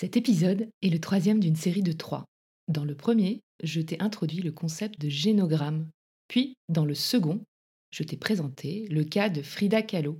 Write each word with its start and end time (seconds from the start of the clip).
Cet 0.00 0.16
épisode 0.16 0.70
est 0.80 0.88
le 0.88 0.98
troisième 0.98 1.40
d'une 1.40 1.56
série 1.56 1.82
de 1.82 1.92
trois. 1.92 2.24
Dans 2.68 2.86
le 2.86 2.94
premier, 2.94 3.42
je 3.62 3.82
t'ai 3.82 4.00
introduit 4.00 4.40
le 4.40 4.50
concept 4.50 4.98
de 4.98 5.10
génogramme. 5.10 5.90
Puis, 6.26 6.54
dans 6.70 6.86
le 6.86 6.94
second, 6.94 7.44
je 7.90 8.02
t'ai 8.02 8.16
présenté 8.16 8.86
le 8.88 9.04
cas 9.04 9.28
de 9.28 9.42
Frida 9.42 9.82
Kahlo. 9.82 10.18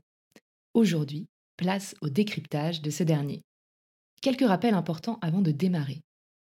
Aujourd'hui, 0.74 1.28
place 1.56 1.94
au 2.02 2.10
décryptage 2.10 2.82
de 2.82 2.90
ce 2.90 3.04
dernier. 3.04 3.40
Quelques 4.20 4.46
rappels 4.46 4.74
importants 4.74 5.18
avant 5.22 5.40
de 5.40 5.50
démarrer. 5.50 6.02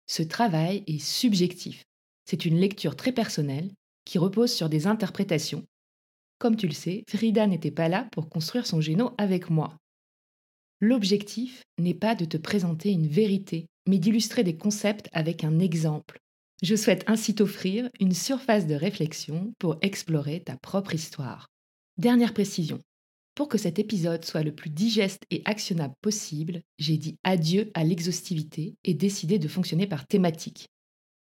Ce 0.06 0.22
travail 0.22 0.84
est 0.86 1.00
subjectif. 1.00 1.82
C'est 2.26 2.44
une 2.44 2.60
lecture 2.60 2.94
très 2.94 3.10
personnelle 3.10 3.72
qui 4.04 4.18
repose 4.18 4.52
sur 4.52 4.68
des 4.68 4.86
interprétations. 4.86 5.64
Comme 6.38 6.54
tu 6.54 6.68
le 6.68 6.72
sais, 6.72 7.02
Frida 7.08 7.48
n'était 7.48 7.72
pas 7.72 7.88
là 7.88 8.06
pour 8.12 8.28
construire 8.28 8.68
son 8.68 8.80
géno 8.80 9.12
avec 9.18 9.50
moi. 9.50 9.76
L'objectif 10.80 11.62
n'est 11.78 11.94
pas 11.94 12.14
de 12.14 12.24
te 12.24 12.36
présenter 12.36 12.90
une 12.90 13.06
vérité, 13.06 13.66
mais 13.86 13.98
d'illustrer 13.98 14.44
des 14.44 14.56
concepts 14.56 15.08
avec 15.12 15.44
un 15.44 15.58
exemple. 15.58 16.18
Je 16.62 16.76
souhaite 16.76 17.04
ainsi 17.06 17.34
t'offrir 17.34 17.88
une 18.00 18.14
surface 18.14 18.66
de 18.66 18.74
réflexion 18.74 19.52
pour 19.58 19.76
explorer 19.82 20.42
ta 20.42 20.56
propre 20.56 20.94
histoire. 20.94 21.48
Dernière 21.98 22.34
précision. 22.34 22.80
Pour 23.34 23.48
que 23.48 23.58
cet 23.58 23.78
épisode 23.78 24.24
soit 24.24 24.44
le 24.44 24.54
plus 24.54 24.70
digeste 24.70 25.24
et 25.30 25.42
actionnable 25.44 25.94
possible, 26.00 26.62
j'ai 26.78 26.96
dit 26.96 27.16
adieu 27.24 27.70
à 27.74 27.82
l'exhaustivité 27.82 28.76
et 28.84 28.94
décidé 28.94 29.38
de 29.38 29.48
fonctionner 29.48 29.86
par 29.86 30.06
thématique. 30.06 30.68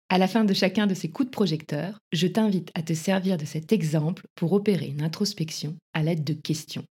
À 0.09 0.19
la 0.19 0.27
fin 0.27 0.45
de 0.45 0.53
chacun 0.53 0.89
de 0.89 0.95
ces 0.95 1.09
coups 1.09 1.29
de 1.29 1.35
projecteur, 1.35 2.01
je 2.13 2.27
t'invite 2.27 2.73
à 2.75 2.83
te 2.83 2.95
servir 2.95 3.37
de 3.37 3.45
cet 3.45 3.73
exemple 3.73 4.27
pour 4.35 4.53
opérer 4.53 4.87
une 4.87 5.03
introspection 5.03 5.77
à 5.93 6.03
l'aide 6.03 6.25
de 6.25 6.35
questions. 6.35 6.85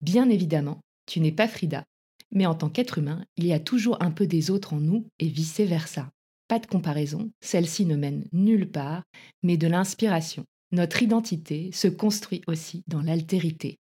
Bien 0.00 0.28
évidemment, 0.28 0.80
tu 1.06 1.20
n'es 1.20 1.32
pas 1.32 1.48
Frida. 1.48 1.84
Mais 2.32 2.46
en 2.46 2.54
tant 2.54 2.68
qu'être 2.68 2.98
humain, 2.98 3.24
il 3.36 3.46
y 3.46 3.52
a 3.52 3.60
toujours 3.60 4.02
un 4.02 4.10
peu 4.10 4.26
des 4.26 4.50
autres 4.50 4.74
en 4.74 4.80
nous 4.80 5.06
et 5.18 5.28
vice-versa. 5.28 6.10
Pas 6.48 6.58
de 6.58 6.66
comparaison, 6.66 7.30
celle-ci 7.40 7.86
ne 7.86 7.96
mène 7.96 8.24
nulle 8.32 8.70
part, 8.70 9.02
mais 9.42 9.56
de 9.56 9.66
l'inspiration. 9.66 10.44
Notre 10.72 11.02
identité 11.02 11.70
se 11.72 11.88
construit 11.88 12.42
aussi 12.46 12.84
dans 12.88 13.00
l'altérité. 13.00 13.78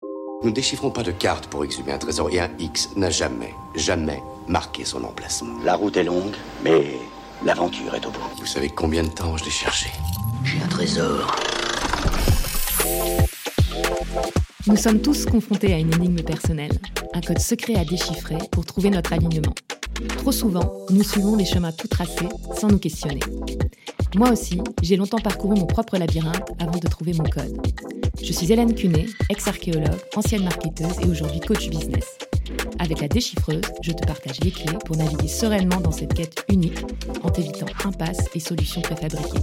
Nous 0.43 0.51
ne 0.51 0.55
déchiffrons 0.55 0.93
pas 0.93 1.03
de 1.03 1.11
cartes 1.11 1.48
pour 1.48 1.65
exhumer 1.65 1.93
un 1.93 1.98
trésor 1.98 2.31
et 2.31 2.39
un 2.39 2.51
X 2.61 2.91
n'a 2.97 3.11
jamais, 3.11 3.53
jamais 3.75 4.21
marqué 4.47 4.84
son 4.84 5.03
emplacement. 5.03 5.59
La 5.65 5.75
route 5.75 5.97
est 5.97 6.05
longue, 6.05 6.34
mais 6.62 6.93
l'aventure 7.45 7.95
est 7.95 8.06
au 8.06 8.11
bout. 8.11 8.21
Vous 8.39 8.47
savez 8.47 8.69
combien 8.69 9.03
de 9.03 9.09
temps 9.09 9.37
je 9.37 9.45
l'ai 9.45 9.50
cherché 9.50 9.91
J'ai 10.45 10.62
un 10.62 10.69
trésor. 10.69 11.37
Nous 14.69 14.77
sommes 14.77 15.01
tous 15.01 15.25
confrontés 15.25 15.73
à 15.73 15.79
une 15.79 15.95
énigme 15.95 16.23
personnelle, 16.23 16.79
un 17.15 17.23
code 17.23 17.39
secret 17.39 17.77
à 17.77 17.87
déchiffrer 17.87 18.37
pour 18.53 18.67
trouver 18.67 18.91
notre 18.91 19.15
alignement. 19.15 19.55
Trop 20.19 20.33
souvent, 20.33 20.79
nous 20.91 21.03
suivons 21.03 21.37
des 21.37 21.45
chemins 21.45 21.73
tout 21.73 21.89
tracés 21.89 22.29
sans 22.57 22.69
nous 22.69 22.79
questionner. 22.79 23.21
Moi 24.15 24.31
aussi, 24.31 24.61
j'ai 24.83 24.97
longtemps 24.97 25.19
parcouru 25.19 25.57
mon 25.57 25.67
propre 25.67 25.99
labyrinthe 25.99 26.51
avant 26.59 26.79
de 26.79 26.87
trouver 26.89 27.13
mon 27.15 27.25
code. 27.25 27.61
Je 28.23 28.33
suis 28.33 28.53
Hélène 28.53 28.75
Cunet, 28.75 29.07
ex-archéologue, 29.29 30.01
ancienne 30.17 30.45
marketeuse 30.45 31.01
et 31.03 31.09
aujourd'hui 31.09 31.41
coach 31.41 31.69
business. 31.69 32.19
Avec 32.79 33.01
la 33.01 33.09
déchiffreuse, 33.09 33.65
je 33.83 33.93
te 33.93 34.07
partage 34.07 34.41
les 34.41 34.51
clés 34.51 34.79
pour 34.87 34.97
naviguer 34.97 35.29
sereinement 35.29 35.81
dans 35.81 35.93
cette 35.93 36.15
quête 36.15 36.45
unique 36.49 36.79
en 37.23 37.31
t'évitant 37.31 37.67
impasses 37.85 38.29
et 38.35 38.41
solutions 38.41 38.81
préfabriquées. 38.81 39.43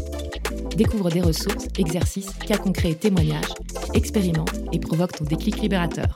Découvre 0.76 1.10
des 1.10 1.22
ressources, 1.22 1.68
exercices, 1.78 2.34
cas 2.46 2.58
concrets 2.58 2.92
et 2.92 2.96
témoignages, 2.96 3.54
expérimente 3.94 4.54
et 4.72 4.80
provoque 4.80 5.14
ton 5.14 5.26
déclic 5.26 5.62
libérateur. 5.62 6.16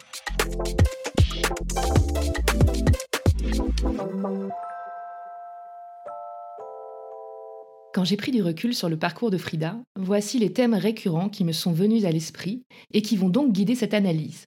Quand 7.93 8.03
j'ai 8.03 8.17
pris 8.17 8.31
du 8.31 8.41
recul 8.41 8.75
sur 8.75 8.89
le 8.89 8.97
parcours 8.97 9.31
de 9.31 9.37
Frida, 9.37 9.79
voici 9.95 10.37
les 10.37 10.51
thèmes 10.51 10.73
récurrents 10.73 11.29
qui 11.29 11.43
me 11.43 11.51
sont 11.51 11.71
venus 11.71 12.05
à 12.05 12.11
l'esprit 12.11 12.63
et 12.93 13.01
qui 13.01 13.15
vont 13.15 13.29
donc 13.29 13.53
guider 13.53 13.75
cette 13.75 13.93
analyse. 13.93 14.45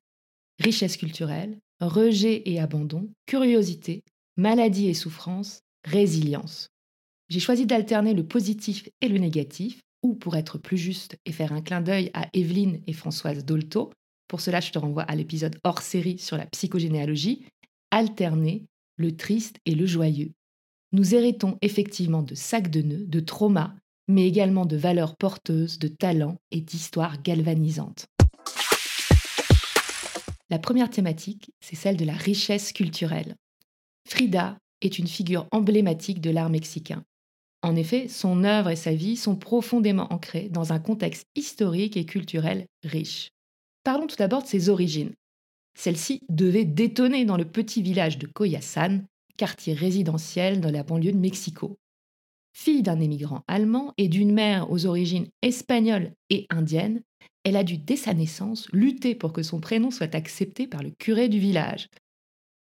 Richesse 0.58 0.96
culturelle, 0.96 1.58
rejet 1.80 2.42
et 2.46 2.60
abandon, 2.60 3.08
curiosité, 3.26 4.02
maladie 4.36 4.88
et 4.88 4.94
souffrance, 4.94 5.60
résilience. 5.84 6.68
J'ai 7.28 7.40
choisi 7.40 7.66
d'alterner 7.66 8.14
le 8.14 8.24
positif 8.24 8.88
et 9.00 9.08
le 9.08 9.18
négatif, 9.18 9.80
ou 10.02 10.14
pour 10.14 10.36
être 10.36 10.58
plus 10.58 10.78
juste 10.78 11.16
et 11.24 11.32
faire 11.32 11.52
un 11.52 11.62
clin 11.62 11.80
d'œil 11.80 12.10
à 12.12 12.28
Evelyne 12.34 12.80
et 12.86 12.92
Françoise 12.92 13.44
Dolto, 13.44 13.90
pour 14.28 14.40
cela 14.40 14.60
je 14.60 14.72
te 14.72 14.78
renvoie 14.78 15.04
à 15.04 15.14
l'épisode 15.14 15.56
hors 15.64 15.80
série 15.80 16.18
sur 16.18 16.36
la 16.36 16.46
psychogénéalogie, 16.46 17.44
alterner 17.90 18.64
le 18.96 19.16
triste 19.16 19.58
et 19.66 19.74
le 19.74 19.86
joyeux. 19.86 20.32
Nous 20.92 21.14
héritons 21.14 21.58
effectivement 21.62 22.22
de 22.22 22.34
sacs 22.34 22.70
de 22.70 22.82
nœuds, 22.82 23.06
de 23.06 23.20
traumas, 23.20 23.74
mais 24.08 24.26
également 24.26 24.66
de 24.66 24.76
valeurs 24.76 25.16
porteuses, 25.16 25.78
de 25.78 25.88
talents 25.88 26.38
et 26.50 26.60
d'histoires 26.60 27.22
galvanisantes. 27.22 28.06
La 30.50 30.58
première 30.58 30.90
thématique, 30.90 31.50
c'est 31.60 31.76
celle 31.76 31.96
de 31.96 32.04
la 32.04 32.12
richesse 32.12 32.72
culturelle. 32.72 33.36
Frida 34.06 34.58
est 34.82 34.98
une 34.98 35.06
figure 35.06 35.46
emblématique 35.50 36.20
de 36.20 36.30
l'art 36.30 36.50
mexicain. 36.50 37.04
En 37.62 37.76
effet, 37.76 38.08
son 38.08 38.44
œuvre 38.44 38.70
et 38.70 38.76
sa 38.76 38.92
vie 38.92 39.16
sont 39.16 39.36
profondément 39.36 40.12
ancrées 40.12 40.48
dans 40.50 40.72
un 40.72 40.80
contexte 40.80 41.26
historique 41.36 41.96
et 41.96 42.04
culturel 42.04 42.66
riche. 42.82 43.30
Parlons 43.84 44.06
tout 44.06 44.16
d'abord 44.16 44.42
de 44.42 44.48
ses 44.48 44.68
origines. 44.68 45.14
Celle-ci 45.74 46.20
devait 46.28 46.64
détonner 46.64 47.24
dans 47.24 47.36
le 47.36 47.44
petit 47.44 47.82
village 47.82 48.18
de 48.18 48.26
Coyasan, 48.26 49.00
quartier 49.36 49.74
résidentiel 49.74 50.60
dans 50.60 50.70
la 50.70 50.82
banlieue 50.82 51.12
de 51.12 51.18
Mexico. 51.18 51.78
Fille 52.52 52.82
d'un 52.82 53.00
émigrant 53.00 53.42
allemand 53.48 53.94
et 53.96 54.08
d'une 54.08 54.32
mère 54.32 54.70
aux 54.70 54.86
origines 54.86 55.28
espagnoles 55.40 56.12
et 56.28 56.46
indiennes, 56.50 57.02
elle 57.44 57.56
a 57.56 57.64
dû, 57.64 57.78
dès 57.78 57.96
sa 57.96 58.14
naissance, 58.14 58.68
lutter 58.72 59.14
pour 59.14 59.32
que 59.32 59.42
son 59.42 59.60
prénom 59.60 59.90
soit 59.90 60.14
accepté 60.14 60.66
par 60.66 60.82
le 60.82 60.90
curé 60.90 61.28
du 61.28 61.38
village. 61.38 61.88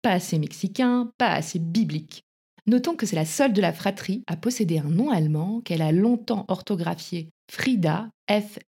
Pas 0.03 0.13
assez 0.13 0.39
mexicain, 0.39 1.13
pas 1.19 1.33
assez 1.33 1.59
biblique. 1.59 2.25
Notons 2.67 2.95
que 2.95 3.05
c'est 3.05 3.17
la 3.17 3.25
seule 3.27 3.53
de 3.53 3.61
la 3.61 3.73
fratrie 3.73 4.23
à 4.27 4.37
posséder 4.37 4.79
un 4.79 4.89
nom 4.89 5.11
allemand 5.11 5.61
qu'elle 5.63 5.83
a 5.83 5.93
longtemps 5.93 6.45
orthographié 6.49 7.31
Frida, 7.51 8.09
F-R-I-E-D-A, 8.31 8.69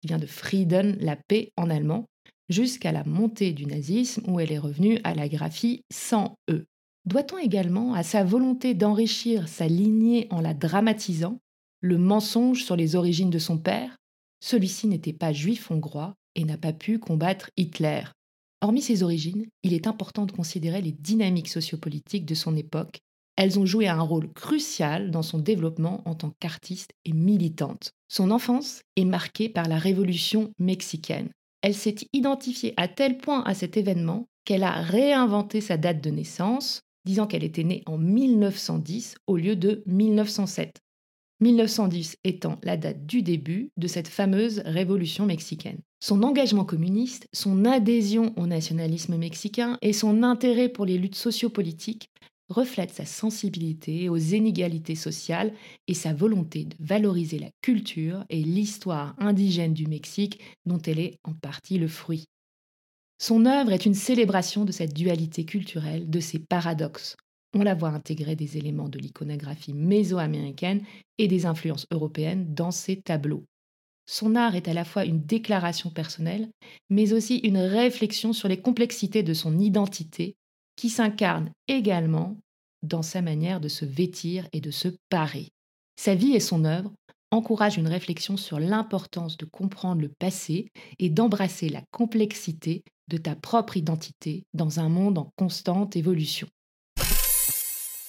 qui 0.00 0.08
vient 0.08 0.18
de 0.18 0.26
Frieden, 0.26 0.96
la 1.00 1.16
paix 1.16 1.52
en 1.56 1.70
allemand, 1.70 2.06
jusqu'à 2.48 2.92
la 2.92 3.04
montée 3.04 3.52
du 3.52 3.66
nazisme 3.66 4.30
où 4.30 4.40
elle 4.40 4.52
est 4.52 4.58
revenue 4.58 5.00
à 5.04 5.14
la 5.14 5.28
graphie 5.28 5.82
sans 5.92 6.36
E. 6.50 6.66
Doit-on 7.04 7.38
également 7.38 7.94
à 7.94 8.02
sa 8.02 8.24
volonté 8.24 8.74
d'enrichir 8.74 9.48
sa 9.48 9.66
lignée 9.66 10.26
en 10.30 10.40
la 10.40 10.54
dramatisant 10.54 11.40
le 11.80 11.96
mensonge 11.96 12.64
sur 12.64 12.76
les 12.76 12.96
origines 12.96 13.30
de 13.30 13.38
son 13.38 13.58
père? 13.58 13.96
Celui-ci 14.40 14.86
n'était 14.88 15.12
pas 15.12 15.32
juif 15.32 15.70
hongrois 15.70 16.14
et 16.34 16.44
n'a 16.44 16.58
pas 16.58 16.72
pu 16.72 16.98
combattre 16.98 17.50
Hitler. 17.56 18.02
Hormis 18.60 18.82
ses 18.82 19.02
origines, 19.02 19.46
il 19.62 19.72
est 19.72 19.86
important 19.86 20.26
de 20.26 20.32
considérer 20.32 20.82
les 20.82 20.92
dynamiques 20.92 21.48
sociopolitiques 21.48 22.26
de 22.26 22.34
son 22.34 22.56
époque. 22.56 23.00
Elles 23.38 23.60
ont 23.60 23.66
joué 23.66 23.86
un 23.86 24.00
rôle 24.00 24.32
crucial 24.32 25.12
dans 25.12 25.22
son 25.22 25.38
développement 25.38 26.02
en 26.06 26.16
tant 26.16 26.32
qu'artiste 26.40 26.90
et 27.04 27.12
militante. 27.12 27.92
Son 28.08 28.32
enfance 28.32 28.82
est 28.96 29.04
marquée 29.04 29.48
par 29.48 29.68
la 29.68 29.78
révolution 29.78 30.50
mexicaine. 30.58 31.28
Elle 31.62 31.76
s'est 31.76 31.94
identifiée 32.12 32.74
à 32.76 32.88
tel 32.88 33.16
point 33.16 33.44
à 33.44 33.54
cet 33.54 33.76
événement 33.76 34.26
qu'elle 34.44 34.64
a 34.64 34.80
réinventé 34.80 35.60
sa 35.60 35.76
date 35.76 36.00
de 36.02 36.10
naissance, 36.10 36.82
disant 37.04 37.28
qu'elle 37.28 37.44
était 37.44 37.62
née 37.62 37.84
en 37.86 37.96
1910 37.96 39.14
au 39.28 39.36
lieu 39.36 39.54
de 39.54 39.84
1907. 39.86 40.80
1910 41.40 42.16
étant 42.24 42.58
la 42.64 42.76
date 42.76 43.06
du 43.06 43.22
début 43.22 43.70
de 43.76 43.86
cette 43.86 44.08
fameuse 44.08 44.62
révolution 44.64 45.26
mexicaine. 45.26 45.78
Son 46.00 46.24
engagement 46.24 46.64
communiste, 46.64 47.28
son 47.32 47.64
adhésion 47.64 48.32
au 48.36 48.48
nationalisme 48.48 49.16
mexicain 49.16 49.78
et 49.80 49.92
son 49.92 50.24
intérêt 50.24 50.68
pour 50.68 50.86
les 50.86 50.98
luttes 50.98 51.14
sociopolitiques 51.14 52.10
reflètent 52.48 52.94
sa 52.94 53.04
sensibilité 53.04 54.08
aux 54.08 54.16
inégalités 54.16 54.94
sociales 54.94 55.52
et 55.86 55.94
sa 55.94 56.12
volonté 56.12 56.64
de 56.64 56.76
valoriser 56.80 57.38
la 57.38 57.50
culture 57.62 58.24
et 58.30 58.42
l'histoire 58.42 59.14
indigène 59.18 59.74
du 59.74 59.86
Mexique 59.86 60.40
dont 60.66 60.80
elle 60.82 60.98
est 60.98 61.18
en 61.24 61.34
partie 61.34 61.78
le 61.78 61.88
fruit. 61.88 62.24
Son 63.18 63.46
œuvre 63.46 63.72
est 63.72 63.86
une 63.86 63.94
célébration 63.94 64.64
de 64.64 64.72
cette 64.72 64.94
dualité 64.94 65.44
culturelle, 65.44 66.08
de 66.08 66.20
ses 66.20 66.38
paradoxes, 66.38 67.16
on 67.54 67.62
la 67.62 67.74
voit 67.74 67.88
intégrer 67.88 68.36
des 68.36 68.58
éléments 68.58 68.88
de 68.88 68.98
l'iconographie 68.98 69.72
mésoaméricaine 69.72 70.84
et 71.16 71.28
des 71.28 71.46
influences 71.46 71.86
européennes 71.90 72.54
dans 72.54 72.70
ses 72.70 73.00
tableaux. 73.00 73.44
Son 74.06 74.36
art 74.36 74.54
est 74.54 74.68
à 74.68 74.74
la 74.74 74.84
fois 74.84 75.04
une 75.04 75.24
déclaration 75.24 75.90
personnelle, 75.90 76.48
mais 76.90 77.12
aussi 77.12 77.36
une 77.38 77.58
réflexion 77.58 78.32
sur 78.32 78.48
les 78.48 78.60
complexités 78.60 79.22
de 79.22 79.34
son 79.34 79.58
identité, 79.58 80.36
qui 80.78 80.90
s'incarne 80.90 81.50
également 81.66 82.36
dans 82.84 83.02
sa 83.02 83.20
manière 83.20 83.60
de 83.60 83.66
se 83.66 83.84
vêtir 83.84 84.48
et 84.52 84.60
de 84.60 84.70
se 84.70 84.86
parer. 85.10 85.48
Sa 85.96 86.14
vie 86.14 86.36
et 86.36 86.40
son 86.40 86.64
œuvre 86.64 86.92
encouragent 87.32 87.78
une 87.78 87.88
réflexion 87.88 88.36
sur 88.36 88.60
l'importance 88.60 89.36
de 89.36 89.44
comprendre 89.44 90.00
le 90.00 90.08
passé 90.08 90.68
et 91.00 91.10
d'embrasser 91.10 91.68
la 91.68 91.82
complexité 91.90 92.84
de 93.08 93.16
ta 93.16 93.34
propre 93.34 93.76
identité 93.76 94.44
dans 94.54 94.78
un 94.78 94.88
monde 94.88 95.18
en 95.18 95.32
constante 95.36 95.96
évolution. 95.96 96.46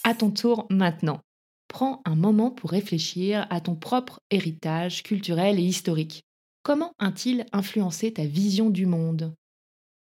À 0.03 0.13
ton 0.13 0.29
tour 0.29 0.67
maintenant, 0.69 1.21
prends 1.69 2.03
un 2.05 2.15
moment 2.15 2.51
pour 2.51 2.69
réfléchir 2.69 3.47
à 3.49 3.61
ton 3.61 3.75
propre 3.75 4.19
héritage 4.29 5.01
culturel 5.01 5.59
et 5.59 5.63
historique. 5.63 6.21
Comment 6.61 6.93
a-t-il 6.99 7.47
influencé 7.51 8.13
ta 8.13 8.25
vision 8.25 8.69
du 8.69 8.85
monde? 8.85 9.33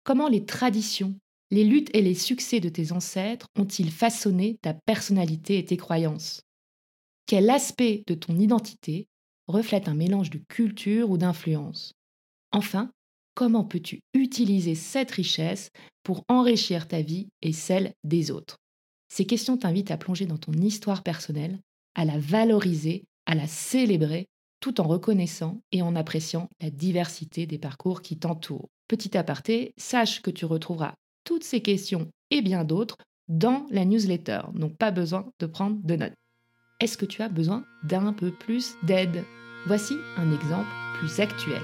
Comment 0.03 0.27
les 0.27 0.45
traditions, 0.45 1.15
les 1.49 1.63
luttes 1.63 1.89
et 1.93 2.01
les 2.01 2.13
succès 2.13 2.59
de 2.59 2.69
tes 2.69 2.91
ancêtres 2.91 3.47
ont-ils 3.57 3.91
façonné 3.91 4.57
ta 4.61 4.73
personnalité 4.73 5.57
et 5.57 5.65
tes 5.65 5.77
croyances? 5.77 6.41
Quel 7.25 7.49
aspect 7.49 8.03
de 8.07 8.15
ton 8.15 8.37
identité 8.37 9.07
reflète 9.47 9.87
un 9.87 9.93
mélange 9.93 10.29
de 10.29 10.41
culture 10.49 11.09
ou 11.09 11.17
d'influence? 11.17 11.93
Enfin, 12.51 12.91
comment 13.33 13.63
peux-tu 13.63 14.01
utiliser 14.13 14.75
cette 14.75 15.11
richesse 15.11 15.69
pour 16.03 16.23
enrichir 16.27 16.87
ta 16.87 17.01
vie 17.01 17.29
et 17.41 17.53
celle 17.53 17.93
des 18.03 18.31
autres? 18.31 18.57
Ces 19.09 19.25
questions 19.25 19.57
t'invitent 19.57 19.91
à 19.91 19.97
plonger 19.97 20.25
dans 20.25 20.37
ton 20.37 20.53
histoire 20.53 21.01
personnelle, 21.01 21.59
à 21.95 22.03
la 22.03 22.19
valoriser, 22.19 23.05
à 23.25 23.35
la 23.35 23.47
célébrer, 23.47 24.27
tout 24.59 24.81
en 24.81 24.87
reconnaissant 24.87 25.61
et 25.71 25.81
en 25.81 25.95
appréciant 25.95 26.49
la 26.61 26.71
diversité 26.71 27.45
des 27.45 27.57
parcours 27.57 28.01
qui 28.01 28.17
t'entourent. 28.17 28.69
Petit 28.89 29.17
aparté, 29.17 29.73
sache 29.77 30.21
que 30.21 30.31
tu 30.31 30.45
retrouveras 30.45 30.95
toutes 31.27 31.43
ces 31.43 31.61
questions 31.61 32.09
et 32.31 32.41
bien 32.41 32.63
d'autres 32.63 32.95
dans 33.27 33.65
la 33.69 33.83
newsletter, 33.83 34.39
donc 34.53 34.77
pas 34.77 34.91
besoin 34.91 35.25
de 35.39 35.45
prendre 35.45 35.77
de 35.83 35.97
notes. 35.97 36.13
Est-ce 36.79 36.97
que 36.97 37.05
tu 37.05 37.21
as 37.21 37.27
besoin 37.27 37.65
d'un 37.83 38.13
peu 38.13 38.31
plus 38.31 38.75
d'aide? 38.83 39.25
Voici 39.65 39.95
un 40.15 40.33
exemple 40.33 40.69
plus 40.99 41.19
actuel. 41.19 41.61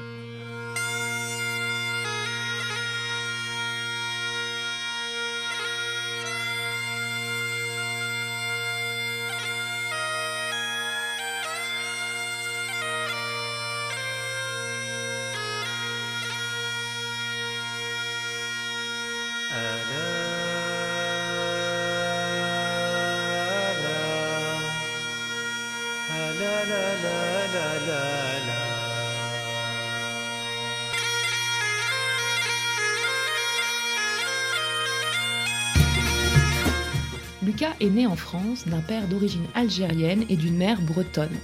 Est 37.83 37.89
né 37.89 38.07
en 38.07 38.15
France 38.15 38.65
d'un 38.65 38.79
père 38.79 39.07
d'origine 39.07 39.45
algérienne 39.55 40.23
et 40.29 40.37
d'une 40.37 40.55
mère 40.55 40.81
bretonne. 40.81 41.35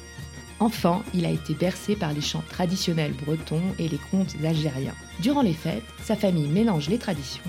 Enfant, 0.60 1.04
il 1.14 1.26
a 1.26 1.30
été 1.30 1.54
bercé 1.54 1.96
par 1.96 2.14
les 2.14 2.22
chants 2.22 2.44
traditionnels 2.50 3.14
bretons 3.14 3.62
et 3.78 3.90
les 3.90 4.00
contes 4.12 4.36
algériens. 4.44 4.96
Durant 5.20 5.42
les 5.42 5.54
fêtes, 5.54 5.84
sa 6.04 6.16
famille 6.16 6.48
mélange 6.48 6.90
les 6.90 6.98
traditions, 6.98 7.42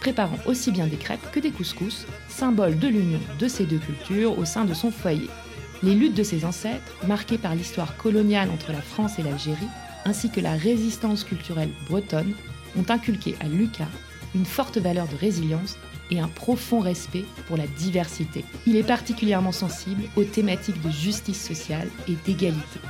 préparant 0.00 0.38
aussi 0.46 0.70
bien 0.72 0.86
des 0.86 0.96
crêpes 0.96 1.30
que 1.32 1.40
des 1.40 1.50
couscous, 1.50 2.06
symbole 2.28 2.78
de 2.78 2.88
l'union 2.88 3.20
de 3.38 3.48
ces 3.48 3.64
deux 3.64 3.78
cultures 3.78 4.38
au 4.38 4.44
sein 4.44 4.64
de 4.64 4.74
son 4.74 4.90
foyer. 4.90 5.28
Les 5.82 5.94
luttes 5.94 6.14
de 6.14 6.22
ses 6.22 6.44
ancêtres, 6.44 6.92
marquées 7.06 7.38
par 7.38 7.54
l'histoire 7.54 7.96
coloniale 7.96 8.50
entre 8.50 8.72
la 8.72 8.82
France 8.82 9.18
et 9.18 9.22
l'Algérie, 9.22 9.68
ainsi 10.04 10.30
que 10.30 10.40
la 10.40 10.52
résistance 10.52 11.24
culturelle 11.24 11.70
bretonne, 11.88 12.34
ont 12.76 12.84
inculqué 12.90 13.36
à 13.40 13.48
Lucas 13.48 13.88
une 14.34 14.44
forte 14.44 14.78
valeur 14.78 15.08
de 15.08 15.16
résilience 15.16 15.78
et 16.10 16.20
un 16.20 16.28
profond 16.28 16.80
respect 16.80 17.24
pour 17.46 17.56
la 17.56 17.66
diversité. 17.66 18.44
Il 18.66 18.76
est 18.76 18.86
particulièrement 18.86 19.52
sensible 19.52 20.04
aux 20.16 20.24
thématiques 20.24 20.82
de 20.82 20.90
justice 20.90 21.42
sociale 21.42 21.88
et 22.08 22.16
d'égalité. 22.26 22.80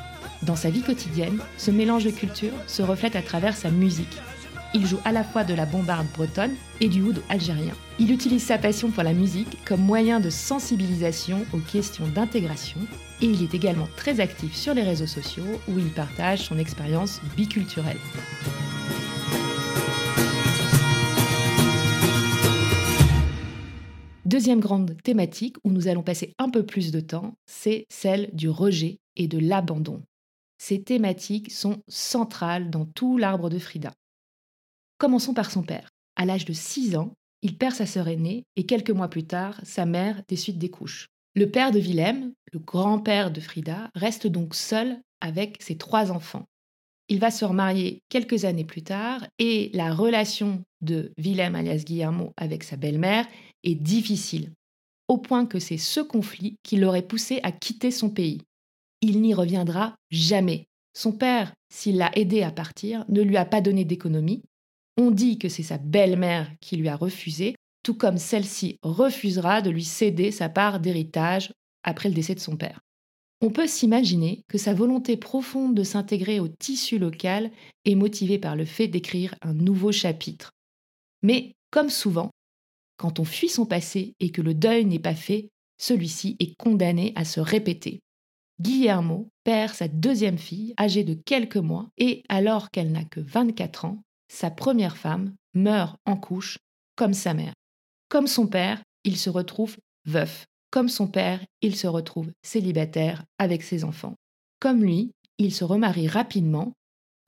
Dans 0.43 0.57
sa 0.57 0.71
vie 0.71 0.83
quotidienne, 0.83 1.39
ce 1.57 1.71
mélange 1.71 2.05
de 2.05 2.11
cultures 2.11 2.53
se 2.67 2.83
reflète 2.83 3.17
à 3.17 3.23
travers 3.23 3.57
sa 3.57 3.71
musique. 3.71 4.19
Il 4.75 4.87
joue 4.87 4.99
à 5.05 5.13
la 5.13 5.23
fois 5.23 5.45
de 5.45 5.55
la 5.55 5.67
bombarde 5.67 6.09
bretonne 6.13 6.55
et 6.81 6.89
du 6.89 7.01
oud 7.01 7.23
algérien. 7.29 7.75
Il 8.01 8.11
utilise 8.11 8.43
sa 8.43 8.59
passion 8.59 8.91
pour 8.91 9.05
la 9.05 9.13
musique 9.13 9.65
comme 9.65 9.81
moyen 9.81 10.19
de 10.19 10.31
sensibilisation 10.31 11.47
aux 11.53 11.59
questions 11.59 12.09
d'intégration 12.09 12.81
et 13.23 13.27
il 13.27 13.43
est 13.43 13.55
également 13.55 13.89
très 13.97 14.19
actif 14.19 14.55
sur 14.55 14.75
les 14.75 14.83
réseaux 14.83 15.07
sociaux 15.07 15.61
où 15.69 15.79
il 15.79 15.91
partage 15.91 16.41
son 16.41 16.59
expérience 16.59 17.21
biculturelle. 17.37 17.99
Deuxième 24.25 24.61
grande 24.61 24.97
thématique 25.03 25.57
où 25.65 25.71
nous 25.71 25.87
allons 25.87 26.03
passer 26.03 26.33
un 26.39 26.49
peu 26.49 26.65
plus 26.65 26.93
de 26.93 27.01
temps, 27.01 27.35
c'est 27.45 27.85
celle 27.91 28.31
du 28.33 28.49
rejet 28.49 28.99
et 29.17 29.29
de 29.29 29.39
l'abandon. 29.39 30.03
Ces 30.57 30.83
thématiques 30.83 31.53
sont 31.53 31.83
centrales 31.89 32.71
dans 32.71 32.87
tout 32.87 33.19
l'arbre 33.19 33.51
de 33.51 33.59
Frida. 33.59 33.93
Commençons 34.97 35.35
par 35.35 35.51
son 35.51 35.63
père. 35.63 35.91
À 36.17 36.25
l'âge 36.25 36.47
de 36.47 36.55
6 36.55 36.97
ans, 36.97 37.13
il 37.43 37.59
perd 37.59 37.75
sa 37.75 37.85
sœur 37.85 38.09
aînée 38.09 38.45
et 38.57 38.65
quelques 38.65 38.91
mois 38.91 39.09
plus 39.09 39.27
tard, 39.27 39.61
sa 39.63 39.85
mère 39.85 40.23
des 40.27 40.37
suites 40.37 40.59
des 40.59 40.71
couches. 40.71 41.09
Le 41.35 41.51
père 41.51 41.71
de 41.71 41.79
Willem, 41.79 42.33
le 42.51 42.61
grand-père 42.61 43.31
de 43.31 43.41
Frida, 43.41 43.91
reste 43.95 44.27
donc 44.27 44.55
seul 44.55 45.03
avec 45.21 45.61
ses 45.61 45.77
trois 45.77 46.11
enfants. 46.11 46.47
Il 47.09 47.21
va 47.21 47.31
se 47.31 47.45
remarier 47.45 48.01
quelques 48.09 48.47
années 48.47 48.65
plus 48.65 48.83
tard 48.83 49.27
et 49.39 49.71
la 49.75 49.93
relation 49.93 50.63
de 50.81 51.13
Willem 51.19 51.55
alias 51.55 51.83
Guillermo 51.85 52.33
avec 52.39 52.65
sa 52.65 52.77
belle-mère 52.77 53.27
difficile, 53.73 54.53
au 55.09 55.19
point 55.19 55.47
que 55.47 55.59
c'est 55.59 55.79
ce 55.79 56.01
conflit 56.01 56.57
qui 56.63 56.77
l'aurait 56.77 57.07
poussé 57.07 57.41
à 57.43 57.53
quitter 57.53 57.91
son 57.91 58.11
pays. 58.11 58.43
Il 59.01 59.21
n'y 59.21 59.35
reviendra 59.35 59.97
jamais. 60.11 60.67
Son 60.95 61.13
père, 61.13 61.55
s'il 61.69 61.97
l'a 61.97 62.11
aidé 62.17 62.43
à 62.43 62.51
partir, 62.51 63.05
ne 63.09 63.23
lui 63.23 63.37
a 63.37 63.45
pas 63.45 63.61
donné 63.61 63.85
d'économie. 63.85 64.43
On 64.97 65.11
dit 65.11 65.39
que 65.39 65.49
c'est 65.49 65.63
sa 65.63 65.79
belle-mère 65.79 66.51
qui 66.61 66.77
lui 66.77 66.89
a 66.89 66.97
refusé, 66.97 67.57
tout 67.83 67.95
comme 67.95 68.19
celle-ci 68.19 68.79
refusera 68.83 69.61
de 69.61 69.71
lui 69.71 69.85
céder 69.85 70.31
sa 70.31 70.49
part 70.49 70.81
d'héritage 70.81 71.53
après 71.83 72.09
le 72.09 72.15
décès 72.15 72.35
de 72.35 72.41
son 72.41 72.57
père. 72.57 72.81
On 73.41 73.51
peut 73.51 73.67
s'imaginer 73.67 74.43
que 74.49 74.57
sa 74.57 74.73
volonté 74.73 75.17
profonde 75.17 75.75
de 75.75 75.83
s'intégrer 75.83 76.41
au 76.41 76.49
tissu 76.49 76.99
local 76.99 77.51
est 77.85 77.95
motivée 77.95 78.39
par 78.39 78.57
le 78.57 78.65
fait 78.65 78.89
d'écrire 78.89 79.35
un 79.43 79.53
nouveau 79.53 79.93
chapitre. 79.93 80.53
Mais, 81.23 81.55
comme 81.71 81.91
souvent, 81.91 82.31
quand 82.97 83.21
on 83.21 83.25
fuit 83.25 83.49
son 83.49 83.67
passé 83.67 84.15
et 84.21 84.31
que 84.31 84.43
le 84.43 84.55
deuil 84.55 84.85
n'est 84.85 84.99
pas 84.99 85.15
fait, 85.15 85.49
celui-ci 85.79 86.37
est 86.41 86.55
condamné 86.57 87.13
à 87.17 87.25
se 87.25 87.41
répéter. 87.41 88.01
Guillermo 88.61 89.29
perd 89.43 89.75
sa 89.75 89.89
deuxième 89.89 90.39
fille, 90.39 90.75
âgée 90.79 91.03
de 91.03 91.15
quelques 91.15 91.57
mois, 91.57 91.89
et 91.99 92.23
alors 92.29 92.71
qu'elle 92.71 92.93
n'a 92.93 93.05
que 93.05 93.21
24 93.21 93.85
ans, 93.85 94.03
sa 94.29 94.51
première 94.51 94.97
femme 94.97 95.35
meurt 95.55 95.97
en 96.07 96.17
couche, 96.17 96.59
comme 96.97 97.15
sa 97.15 97.35
mère. 97.35 97.55
Comme 98.09 98.29
son 98.29 98.47
père, 98.47 98.83
il 99.03 99.17
se 99.17 99.31
retrouve 99.31 99.77
veuf 100.07 100.47
comme 100.75 100.89
son 100.89 101.07
père, 101.07 101.39
il 101.63 101.77
se 101.77 101.87
retrouve 101.87 102.33
célibataire 102.43 103.25
avec 103.39 103.63
ses 103.63 103.85
enfants. 103.85 104.17
Comme 104.59 104.83
lui, 104.83 105.13
il 105.39 105.55
se 105.55 105.63
remarie 105.63 106.09
rapidement 106.09 106.73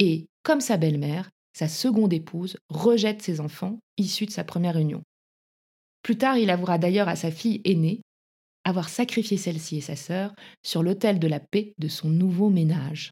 et, 0.00 0.26
comme 0.42 0.61
sa 0.61 0.76
belle-mère, 0.76 1.30
sa 1.52 1.68
seconde 1.68 2.12
épouse 2.12 2.56
rejette 2.70 3.23
ses 3.23 3.38
enfants 3.38 3.78
issus 3.99 4.26
de 4.26 4.32
sa 4.32 4.42
première 4.42 4.76
union. 4.76 5.04
Plus 6.06 6.18
tard, 6.18 6.38
il 6.38 6.50
avouera 6.50 6.78
d'ailleurs 6.78 7.08
à 7.08 7.16
sa 7.16 7.32
fille 7.32 7.60
aînée 7.64 8.00
avoir 8.62 8.88
sacrifié 8.88 9.36
celle-ci 9.36 9.78
et 9.78 9.80
sa 9.80 9.96
sœur 9.96 10.32
sur 10.62 10.84
l'autel 10.84 11.18
de 11.18 11.26
la 11.26 11.40
paix 11.40 11.75
de 11.78 11.88
son 11.88 12.08
nouveau 12.08 12.48
ménage. 12.48 13.10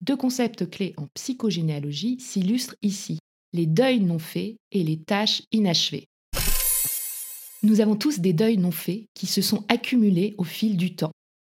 Deux 0.00 0.16
concepts 0.16 0.70
clés 0.70 0.94
en 0.96 1.06
psychogénéalogie 1.12 2.18
s'illustrent 2.18 2.76
ici, 2.80 3.18
les 3.52 3.66
deuils 3.66 4.00
non 4.00 4.18
faits 4.18 4.56
et 4.72 4.82
les 4.82 4.98
tâches 5.02 5.42
inachevées. 5.52 6.06
Nous 7.62 7.82
avons 7.82 7.94
tous 7.94 8.20
des 8.20 8.32
deuils 8.32 8.56
non 8.56 8.70
faits 8.70 9.04
qui 9.12 9.26
se 9.26 9.42
sont 9.42 9.66
accumulés 9.68 10.34
au 10.38 10.44
fil 10.44 10.78
du 10.78 10.94
temps. 10.94 11.12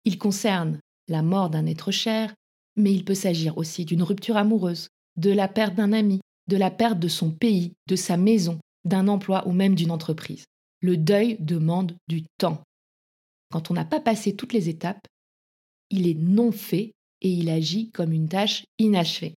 Ils 0.06 0.16
concernent 0.16 0.80
la 1.08 1.20
mort 1.20 1.50
d'un 1.50 1.66
être 1.66 1.90
cher, 1.90 2.32
mais 2.76 2.94
il 2.94 3.04
peut 3.04 3.12
s'agir 3.12 3.58
aussi 3.58 3.84
d'une 3.84 4.02
rupture 4.02 4.38
amoureuse, 4.38 4.88
de 5.18 5.30
la 5.30 5.46
perte 5.46 5.74
d'un 5.74 5.92
ami, 5.92 6.22
de 6.48 6.56
la 6.56 6.70
perte 6.70 6.98
de 6.98 7.08
son 7.08 7.30
pays, 7.30 7.74
de 7.86 7.96
sa 7.96 8.16
maison, 8.16 8.58
d'un 8.86 9.08
emploi 9.08 9.46
ou 9.46 9.52
même 9.52 9.74
d'une 9.74 9.90
entreprise. 9.90 10.46
Le 10.80 10.96
deuil 10.96 11.36
demande 11.40 11.96
du 12.08 12.22
temps. 12.38 12.62
Quand 13.50 13.70
on 13.70 13.74
n'a 13.74 13.84
pas 13.84 14.00
passé 14.00 14.34
toutes 14.34 14.52
les 14.52 14.68
étapes, 14.68 15.06
il 15.90 16.06
est 16.06 16.14
non 16.14 16.52
fait 16.52 16.92
et 17.20 17.28
il 17.28 17.50
agit 17.50 17.90
comme 17.90 18.12
une 18.12 18.28
tâche 18.28 18.64
inachevée. 18.78 19.34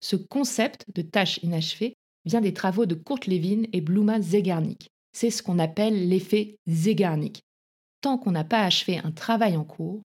Ce 0.00 0.16
concept 0.16 0.84
de 0.94 1.02
tâche 1.02 1.38
inachevée 1.42 1.94
vient 2.24 2.40
des 2.40 2.52
travaux 2.52 2.86
de 2.86 2.94
Kurt 2.94 3.26
Lewin 3.26 3.62
et 3.72 3.80
Bluma 3.80 4.20
Zegarnik. 4.20 4.88
C'est 5.12 5.30
ce 5.30 5.42
qu'on 5.42 5.58
appelle 5.58 6.08
l'effet 6.08 6.56
Zeigarnik. 6.68 7.42
Tant 8.00 8.18
qu'on 8.18 8.32
n'a 8.32 8.44
pas 8.44 8.64
achevé 8.64 8.98
un 8.98 9.12
travail 9.12 9.56
en 9.56 9.64
cours, 9.64 10.02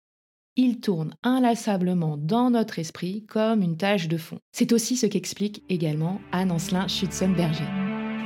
il 0.56 0.80
tourne 0.80 1.14
inlassablement 1.24 2.18
dans 2.18 2.50
notre 2.50 2.80
esprit 2.80 3.26
comme 3.26 3.62
une 3.62 3.78
tâche 3.78 4.08
de 4.08 4.18
fond. 4.18 4.40
C'est 4.52 4.72
aussi 4.72 4.98
ce 4.98 5.06
qu'explique 5.06 5.64
également 5.70 6.20
Anne 6.32 6.52
Ancelin 6.52 6.88
Schutzenberger. 6.88 7.68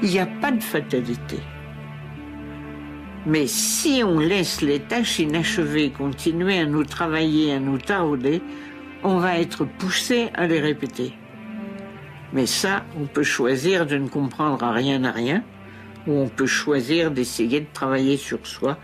Il 0.03 0.09
n'y 0.09 0.19
a 0.19 0.27
pas 0.27 0.51
de 0.51 0.61
fatalité. 0.61 1.37
Mais 3.25 3.45
si 3.45 4.01
on 4.03 4.19
laisse 4.19 4.61
les 4.61 4.79
tâches 4.79 5.19
inachevées 5.19 5.91
continuer 5.91 6.57
à 6.57 6.65
nous 6.65 6.83
travailler, 6.83 7.53
à 7.53 7.59
nous 7.59 7.77
tarauder, 7.77 8.41
on 9.03 9.17
va 9.17 9.39
être 9.39 9.65
poussé 9.65 10.29
à 10.33 10.47
les 10.47 10.59
répéter. 10.59 11.13
Mais 12.33 12.47
ça, 12.47 12.83
on 12.99 13.05
peut 13.05 13.23
choisir 13.23 13.85
de 13.85 13.97
ne 13.97 14.07
comprendre 14.07 14.63
à 14.63 14.71
rien 14.71 15.03
à 15.03 15.11
rien, 15.11 15.43
ou 16.07 16.13
on 16.13 16.29
peut 16.29 16.47
choisir 16.47 17.11
d'essayer 17.11 17.59
de 17.61 17.67
travailler 17.71 18.17
sur 18.17 18.47
soi. 18.47 18.79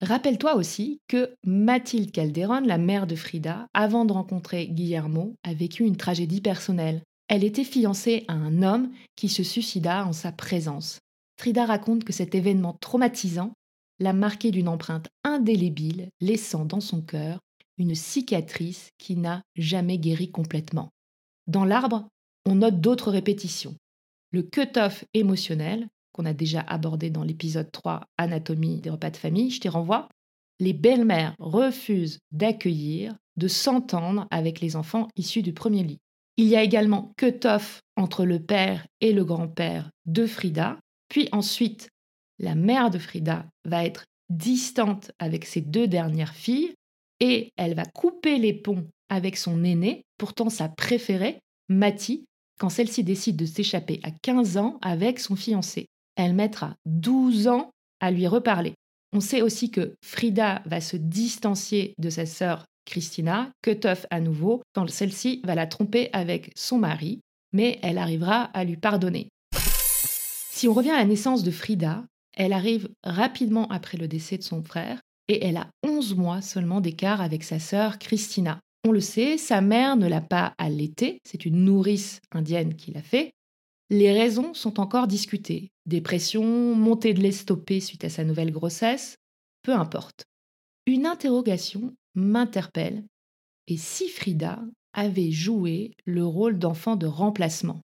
Rappelle-toi 0.00 0.54
aussi 0.54 1.00
que 1.08 1.34
Mathilde 1.44 2.12
Calderon, 2.12 2.62
la 2.64 2.78
mère 2.78 3.06
de 3.06 3.16
Frida, 3.16 3.66
avant 3.74 4.06
de 4.06 4.14
rencontrer 4.14 4.68
Guillermo, 4.68 5.34
a 5.42 5.52
vécu 5.52 5.84
une 5.84 5.96
tragédie 5.96 6.40
personnelle. 6.40 7.02
Elle 7.28 7.44
était 7.44 7.64
fiancée 7.64 8.24
à 8.26 8.32
un 8.32 8.62
homme 8.62 8.90
qui 9.16 9.28
se 9.28 9.42
suicida 9.42 10.06
en 10.06 10.14
sa 10.14 10.32
présence. 10.32 11.00
Frida 11.40 11.64
raconte 11.64 12.04
que 12.04 12.12
cet 12.12 12.34
événement 12.34 12.76
traumatisant 12.82 13.54
l'a 13.98 14.12
marqué 14.12 14.50
d'une 14.50 14.68
empreinte 14.68 15.08
indélébile, 15.24 16.10
laissant 16.20 16.66
dans 16.66 16.80
son 16.80 17.00
cœur 17.00 17.38
une 17.78 17.94
cicatrice 17.94 18.90
qui 18.98 19.16
n'a 19.16 19.40
jamais 19.56 19.96
guéri 19.96 20.30
complètement. 20.30 20.90
Dans 21.46 21.64
l'arbre, 21.64 22.06
on 22.44 22.56
note 22.56 22.82
d'autres 22.82 23.10
répétitions. 23.10 23.74
Le 24.32 24.42
cut-off 24.42 25.06
émotionnel, 25.14 25.88
qu'on 26.12 26.26
a 26.26 26.34
déjà 26.34 26.60
abordé 26.60 27.08
dans 27.08 27.24
l'épisode 27.24 27.72
3, 27.72 28.02
Anatomie 28.18 28.82
des 28.82 28.90
repas 28.90 29.08
de 29.08 29.16
famille, 29.16 29.50
je 29.50 29.60
t'y 29.60 29.70
renvoie. 29.70 30.10
Les 30.58 30.74
belles-mères 30.74 31.34
refusent 31.38 32.18
d'accueillir, 32.32 33.16
de 33.38 33.48
s'entendre 33.48 34.28
avec 34.30 34.60
les 34.60 34.76
enfants 34.76 35.08
issus 35.16 35.40
du 35.40 35.54
premier 35.54 35.84
lit. 35.84 36.00
Il 36.36 36.48
y 36.48 36.56
a 36.56 36.62
également 36.62 37.14
cut-off 37.16 37.80
entre 37.96 38.26
le 38.26 38.40
père 38.40 38.86
et 39.00 39.14
le 39.14 39.24
grand-père 39.24 39.90
de 40.04 40.26
Frida. 40.26 40.76
Puis 41.10 41.28
ensuite, 41.32 41.90
la 42.38 42.54
mère 42.54 42.90
de 42.90 42.98
Frida 42.98 43.44
va 43.66 43.84
être 43.84 44.06
distante 44.30 45.12
avec 45.18 45.44
ses 45.44 45.60
deux 45.60 45.86
dernières 45.86 46.34
filles 46.34 46.72
et 47.18 47.50
elle 47.56 47.74
va 47.74 47.84
couper 47.84 48.38
les 48.38 48.54
ponts 48.54 48.86
avec 49.10 49.36
son 49.36 49.62
aîné, 49.64 50.04
pourtant 50.16 50.48
sa 50.48 50.70
préférée, 50.70 51.40
Mati, 51.68 52.24
quand 52.58 52.70
celle-ci 52.70 53.04
décide 53.04 53.36
de 53.36 53.44
s'échapper 53.44 54.00
à 54.02 54.10
15 54.10 54.56
ans 54.56 54.78
avec 54.80 55.20
son 55.20 55.36
fiancé. 55.36 55.86
Elle 56.16 56.34
mettra 56.34 56.76
12 56.86 57.48
ans 57.48 57.70
à 58.00 58.10
lui 58.10 58.26
reparler. 58.26 58.74
On 59.12 59.20
sait 59.20 59.42
aussi 59.42 59.70
que 59.70 59.94
Frida 60.04 60.62
va 60.64 60.80
se 60.80 60.96
distancier 60.96 61.94
de 61.98 62.08
sa 62.08 62.26
sœur 62.26 62.64
Christina, 62.86 63.50
cut 63.62 63.80
off 63.84 64.06
à 64.10 64.20
nouveau, 64.20 64.62
quand 64.72 64.88
celle-ci 64.88 65.42
va 65.44 65.54
la 65.54 65.66
tromper 65.66 66.08
avec 66.12 66.52
son 66.54 66.78
mari, 66.78 67.20
mais 67.52 67.78
elle 67.82 67.98
arrivera 67.98 68.44
à 68.44 68.64
lui 68.64 68.76
pardonner. 68.76 69.28
Si 70.60 70.68
on 70.68 70.74
revient 70.74 70.90
à 70.90 70.98
la 70.98 71.06
naissance 71.06 71.42
de 71.42 71.50
Frida, 71.50 72.04
elle 72.34 72.52
arrive 72.52 72.90
rapidement 73.02 73.66
après 73.68 73.96
le 73.96 74.06
décès 74.06 74.36
de 74.36 74.42
son 74.42 74.62
frère 74.62 75.00
et 75.26 75.42
elle 75.42 75.56
a 75.56 75.70
11 75.86 76.16
mois 76.16 76.42
seulement 76.42 76.82
d'écart 76.82 77.22
avec 77.22 77.44
sa 77.44 77.58
sœur 77.58 77.98
Christina. 77.98 78.60
On 78.86 78.92
le 78.92 79.00
sait, 79.00 79.38
sa 79.38 79.62
mère 79.62 79.96
ne 79.96 80.06
l'a 80.06 80.20
pas 80.20 80.52
allaitée, 80.58 81.20
c'est 81.24 81.46
une 81.46 81.64
nourrice 81.64 82.20
indienne 82.30 82.76
qui 82.76 82.90
l'a 82.90 83.00
fait. 83.00 83.32
Les 83.88 84.12
raisons 84.12 84.52
sont 84.52 84.80
encore 84.80 85.06
discutées. 85.06 85.70
Dépression, 85.86 86.74
montée 86.74 87.14
de 87.14 87.22
lait 87.22 87.32
stoppée 87.32 87.80
suite 87.80 88.04
à 88.04 88.10
sa 88.10 88.24
nouvelle 88.24 88.52
grossesse, 88.52 89.16
peu 89.62 89.72
importe. 89.72 90.24
Une 90.84 91.06
interrogation 91.06 91.94
m'interpelle. 92.14 93.06
Et 93.66 93.78
si 93.78 94.10
Frida 94.10 94.62
avait 94.92 95.30
joué 95.30 95.92
le 96.04 96.26
rôle 96.26 96.58
d'enfant 96.58 96.96
de 96.96 97.06
remplacement? 97.06 97.80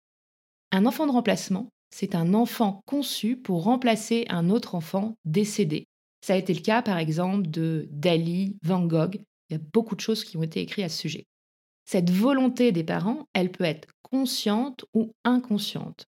Un 0.71 0.87
enfant 0.87 1.05
de 1.05 1.11
remplacement, 1.11 1.69
c'est 1.93 2.15
un 2.15 2.33
enfant 2.33 2.81
conçu 2.87 3.37
pour 3.37 3.63
remplacer 3.63 4.25
un 4.29 4.49
autre 4.49 4.73
enfant 4.73 5.15
décédé. 5.25 5.85
Ça 6.21 6.33
a 6.33 6.37
été 6.37 6.51
le 6.51 6.61
cas, 6.61 6.81
par 6.81 6.97
exemple, 6.97 7.47
de 7.47 7.87
Dali, 7.91 8.57
Van 8.63 8.83
Gogh, 8.83 9.21
il 9.49 9.53
y 9.53 9.55
a 9.55 9.61
beaucoup 9.71 9.95
de 9.95 10.01
choses 10.01 10.23
qui 10.23 10.35
ont 10.35 10.41
été 10.41 10.59
écrites 10.59 10.85
à 10.85 10.89
ce 10.89 10.97
sujet. 10.97 11.27
Cette 11.85 12.09
volonté 12.09 12.71
des 12.71 12.83
parents, 12.83 13.27
elle 13.33 13.51
peut 13.51 13.63
être 13.63 13.89
consciente 14.01 14.85
ou 14.95 15.11
inconsciente. 15.23 16.05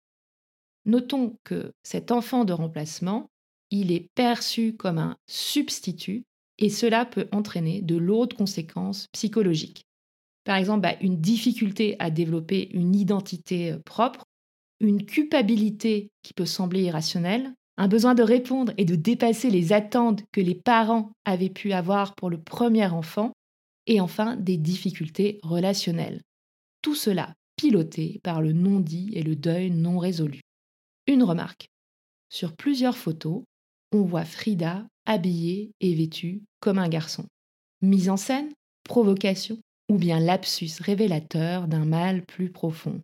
Notons 0.85 1.37
que 1.45 1.71
cet 1.81 2.11
enfant 2.11 2.43
de 2.43 2.51
remplacement, 2.51 3.29
il 3.71 3.93
est 3.93 4.09
perçu 4.15 4.75
comme 4.75 4.97
un 4.97 5.15
substitut 5.27 6.25
et 6.57 6.69
cela 6.69 7.05
peut 7.05 7.29
entraîner 7.31 7.81
de 7.81 7.95
lourdes 7.95 8.33
conséquences 8.33 9.07
psychologiques. 9.13 9.85
Par 10.43 10.57
exemple, 10.57 10.81
bah, 10.81 10.95
une 10.99 11.21
difficulté 11.21 11.95
à 11.99 12.09
développer 12.09 12.69
une 12.73 12.95
identité 12.95 13.71
euh, 13.71 13.79
propre, 13.85 14.25
une 14.79 15.05
culpabilité 15.05 16.09
qui 16.23 16.33
peut 16.33 16.45
sembler 16.45 16.83
irrationnelle, 16.83 17.53
un 17.77 17.87
besoin 17.87 18.15
de 18.15 18.23
répondre 18.23 18.73
et 18.77 18.85
de 18.85 18.95
dépasser 18.95 19.49
les 19.49 19.73
attentes 19.73 20.23
que 20.31 20.41
les 20.41 20.55
parents 20.55 21.11
avaient 21.25 21.49
pu 21.49 21.71
avoir 21.71 22.15
pour 22.15 22.29
le 22.29 22.41
premier 22.41 22.85
enfant, 22.87 23.31
et 23.87 24.01
enfin 24.01 24.35
des 24.35 24.57
difficultés 24.57 25.39
relationnelles. 25.43 26.21
Tout 26.81 26.95
cela 26.95 27.33
piloté 27.55 28.19
par 28.23 28.41
le 28.41 28.53
non-dit 28.53 29.11
et 29.13 29.23
le 29.23 29.35
deuil 29.35 29.71
non 29.71 29.97
résolu. 29.97 30.41
Une 31.07 31.23
remarque. 31.23 31.67
Sur 32.29 32.55
plusieurs 32.55 32.97
photos, 32.97 33.43
on 33.91 34.03
voit 34.03 34.25
Frida 34.25 34.87
habillée 35.05 35.71
et 35.81 35.95
vêtue 35.95 36.43
comme 36.61 36.77
un 36.77 36.87
garçon. 36.87 37.25
Mise 37.81 38.09
en 38.09 38.17
scène, 38.17 38.53
provocation 38.83 39.57
ou 39.89 39.97
bien 39.97 40.19
lapsus 40.19 40.71
révélateur 40.79 41.67
d'un 41.67 41.85
mal 41.85 42.23
plus 42.25 42.51
profond. 42.51 43.01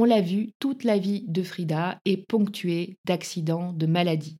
On 0.00 0.04
l'a 0.04 0.20
vu, 0.20 0.52
toute 0.60 0.84
la 0.84 0.96
vie 0.96 1.24
de 1.26 1.42
Frida 1.42 1.98
est 2.04 2.18
ponctuée 2.28 2.98
d'accidents, 3.04 3.72
de 3.72 3.86
maladies. 3.86 4.36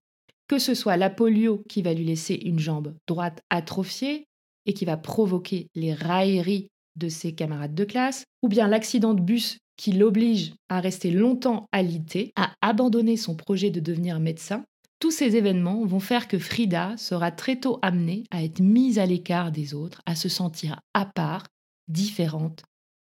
Que 0.46 0.60
ce 0.60 0.72
soit 0.72 0.96
la 0.96 1.10
polio 1.10 1.64
qui 1.68 1.82
va 1.82 1.94
lui 1.94 2.04
laisser 2.04 2.34
une 2.34 2.60
jambe 2.60 2.94
droite 3.08 3.42
atrophiée 3.50 4.28
et 4.66 4.72
qui 4.72 4.84
va 4.84 4.96
provoquer 4.96 5.66
les 5.74 5.94
railleries 5.94 6.68
de 6.94 7.08
ses 7.08 7.34
camarades 7.34 7.74
de 7.74 7.82
classe, 7.82 8.22
ou 8.40 8.48
bien 8.48 8.68
l'accident 8.68 9.14
de 9.14 9.20
bus 9.20 9.58
qui 9.76 9.90
l'oblige 9.90 10.54
à 10.68 10.78
rester 10.78 11.10
longtemps 11.10 11.66
alité, 11.72 12.30
à 12.36 12.54
abandonner 12.60 13.16
son 13.16 13.34
projet 13.34 13.70
de 13.70 13.80
devenir 13.80 14.20
médecin, 14.20 14.62
tous 15.00 15.10
ces 15.10 15.34
événements 15.34 15.84
vont 15.84 15.98
faire 15.98 16.28
que 16.28 16.38
Frida 16.38 16.96
sera 16.96 17.32
très 17.32 17.58
tôt 17.58 17.80
amenée 17.82 18.22
à 18.30 18.44
être 18.44 18.60
mise 18.60 19.00
à 19.00 19.06
l'écart 19.06 19.50
des 19.50 19.74
autres, 19.74 20.02
à 20.06 20.14
se 20.14 20.28
sentir 20.28 20.78
à 20.94 21.04
part, 21.04 21.48
différente, 21.88 22.62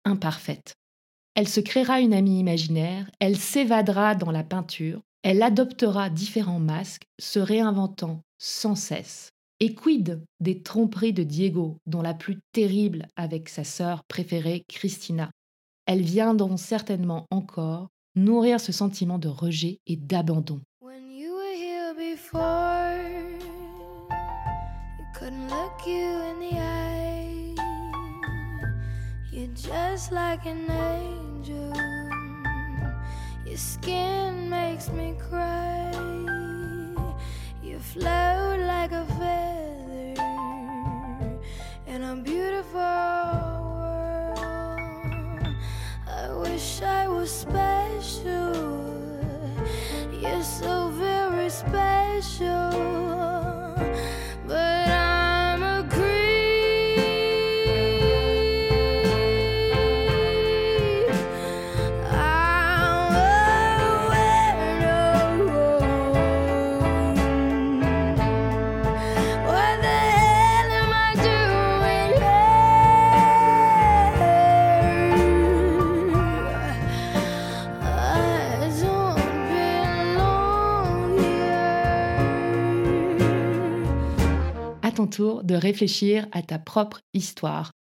imparfaite. 0.04 0.75
Elle 1.34 1.48
se 1.48 1.60
créera 1.60 2.00
une 2.00 2.12
amie 2.12 2.38
imaginaire, 2.38 3.10
elle 3.18 3.38
s'évadera 3.38 4.14
dans 4.14 4.30
la 4.30 4.44
peinture, 4.44 5.00
elle 5.22 5.42
adoptera 5.42 6.10
différents 6.10 6.58
masques, 6.58 7.06
se 7.18 7.38
réinventant 7.38 8.22
sans 8.38 8.74
cesse. 8.74 9.30
Et 9.58 9.74
quid 9.74 10.20
des 10.40 10.62
tromperies 10.62 11.12
de 11.12 11.22
Diego, 11.22 11.78
dont 11.86 12.02
la 12.02 12.14
plus 12.14 12.38
terrible 12.52 13.06
avec 13.16 13.48
sa 13.48 13.64
sœur 13.64 14.02
préférée 14.08 14.64
Christina? 14.68 15.30
Elles 15.86 16.02
viendront 16.02 16.56
certainement 16.56 17.26
encore 17.30 17.88
nourrir 18.14 18.60
ce 18.60 18.72
sentiment 18.72 19.18
de 19.18 19.28
rejet 19.28 19.78
et 19.86 19.96
d'abandon. 19.96 20.60
Angel. 31.52 31.73
Your 33.47 33.56
skin 33.56 34.49
makes 34.49 34.90
me 34.90 35.14
cry. 35.28 35.90
You 37.62 37.78
float 37.78 38.61
like 38.61 38.92
a 38.92 39.04
feather 39.18 40.14
in 41.87 42.02
a 42.02 42.16
beautiful 42.16 42.80
world. 43.78 44.38
I 46.09 46.32
wish 46.42 46.82
I 46.82 47.09
was 47.09 47.30
special. 47.30 48.54
You're 50.21 50.42
so 50.42 50.90
very 50.90 51.50
special. 51.50 52.51
Tour 85.06 85.44
de 85.44 85.54
réfléchir 85.54 86.26
à 86.32 86.42
ta 86.42 86.59
propre 86.59 87.00
histoire. 87.14 87.73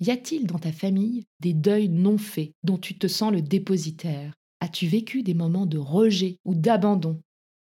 Y 0.00 0.10
a-t-il 0.10 0.46
dans 0.46 0.58
ta 0.58 0.72
famille 0.72 1.24
des 1.40 1.54
deuils 1.54 1.88
non 1.88 2.18
faits 2.18 2.52
dont 2.62 2.78
tu 2.78 2.96
te 2.96 3.08
sens 3.08 3.32
le 3.32 3.42
dépositaire? 3.42 4.34
As-tu 4.60 4.86
vécu 4.86 5.22
des 5.22 5.34
moments 5.34 5.66
de 5.66 5.78
rejet 5.78 6.38
ou 6.44 6.54
d'abandon? 6.54 7.20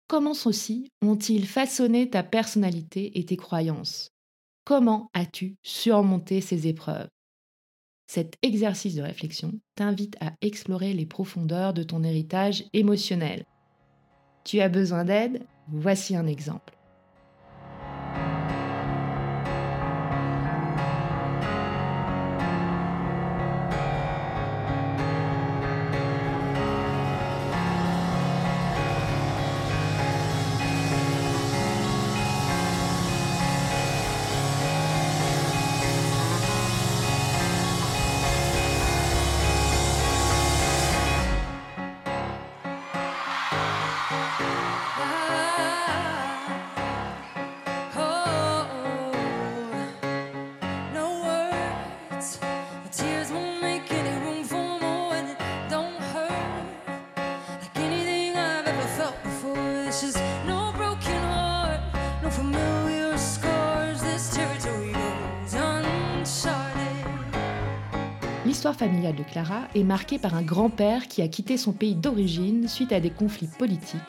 Comment 0.08 0.34
ceux-ci 0.34 0.88
ont-ils 1.02 1.46
façonné 1.46 2.10
ta 2.10 2.22
personnalité 2.22 3.18
et 3.18 3.24
tes 3.24 3.36
croyances? 3.36 4.10
Comment 4.64 5.10
as-tu 5.14 5.56
surmonté 5.62 6.40
ces 6.40 6.66
épreuves? 6.66 7.08
Cet 8.08 8.36
exercice 8.42 8.94
de 8.94 9.02
réflexion 9.02 9.52
t'invite 9.74 10.16
à 10.20 10.32
explorer 10.40 10.92
les 10.92 11.06
profondeurs 11.06 11.74
de 11.74 11.82
ton 11.82 12.04
héritage 12.04 12.64
émotionnel. 12.72 13.44
Tu 14.44 14.60
as 14.60 14.68
besoin 14.68 15.04
d'aide? 15.04 15.44
Voici 15.68 16.14
un 16.14 16.26
exemple. 16.28 16.75
L'histoire 68.66 68.90
familiale 68.90 69.14
de 69.14 69.22
Clara 69.22 69.68
est 69.76 69.84
marquée 69.84 70.18
par 70.18 70.34
un 70.34 70.42
grand-père 70.42 71.06
qui 71.06 71.22
a 71.22 71.28
quitté 71.28 71.56
son 71.56 71.70
pays 71.70 71.94
d'origine 71.94 72.66
suite 72.66 72.90
à 72.90 72.98
des 72.98 73.10
conflits 73.10 73.48
politiques, 73.60 74.00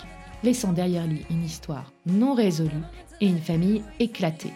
laissant 0.41 0.73
derrière 0.73 1.05
lui 1.05 1.27
une 1.29 1.45
histoire 1.45 1.93
non 2.07 2.33
résolue 2.33 2.81
et 3.21 3.27
une 3.27 3.37
famille 3.37 3.83
éclatée. 3.99 4.53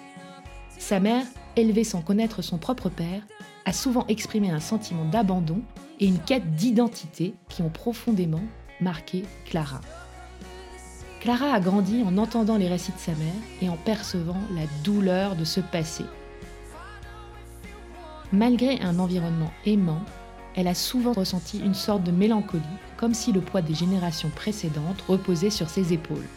Sa 0.79 0.99
mère, 0.99 1.23
élevée 1.55 1.83
sans 1.83 2.01
connaître 2.01 2.41
son 2.41 2.57
propre 2.57 2.89
père, 2.89 3.21
a 3.65 3.73
souvent 3.73 4.07
exprimé 4.07 4.49
un 4.49 4.59
sentiment 4.59 5.05
d'abandon 5.05 5.61
et 5.99 6.07
une 6.07 6.17
quête 6.17 6.55
d'identité 6.55 7.35
qui 7.47 7.61
ont 7.61 7.69
profondément 7.69 8.41
marqué 8.79 9.21
Clara. 9.45 9.81
Clara 11.19 11.53
a 11.53 11.59
grandi 11.59 12.01
en 12.01 12.17
entendant 12.17 12.57
les 12.57 12.69
récits 12.69 12.93
de 12.93 12.97
sa 12.97 13.11
mère 13.11 13.43
et 13.61 13.69
en 13.69 13.77
percevant 13.77 14.41
la 14.55 14.63
douleur 14.83 15.35
de 15.35 15.43
ce 15.43 15.59
passé. 15.59 16.05
Malgré 18.33 18.79
un 18.79 18.97
environnement 18.99 19.51
aimant, 19.65 20.01
elle 20.55 20.67
a 20.67 20.73
souvent 20.73 21.11
ressenti 21.11 21.59
une 21.59 21.73
sorte 21.73 22.03
de 22.03 22.11
mélancolie, 22.11 22.63
comme 22.95 23.13
si 23.13 23.33
le 23.33 23.41
poids 23.41 23.61
des 23.61 23.73
générations 23.73 24.29
précédentes 24.29 25.01
reposait 25.07 25.49
sur 25.49 25.69
ses 25.69 25.91
épaules. 25.91 26.27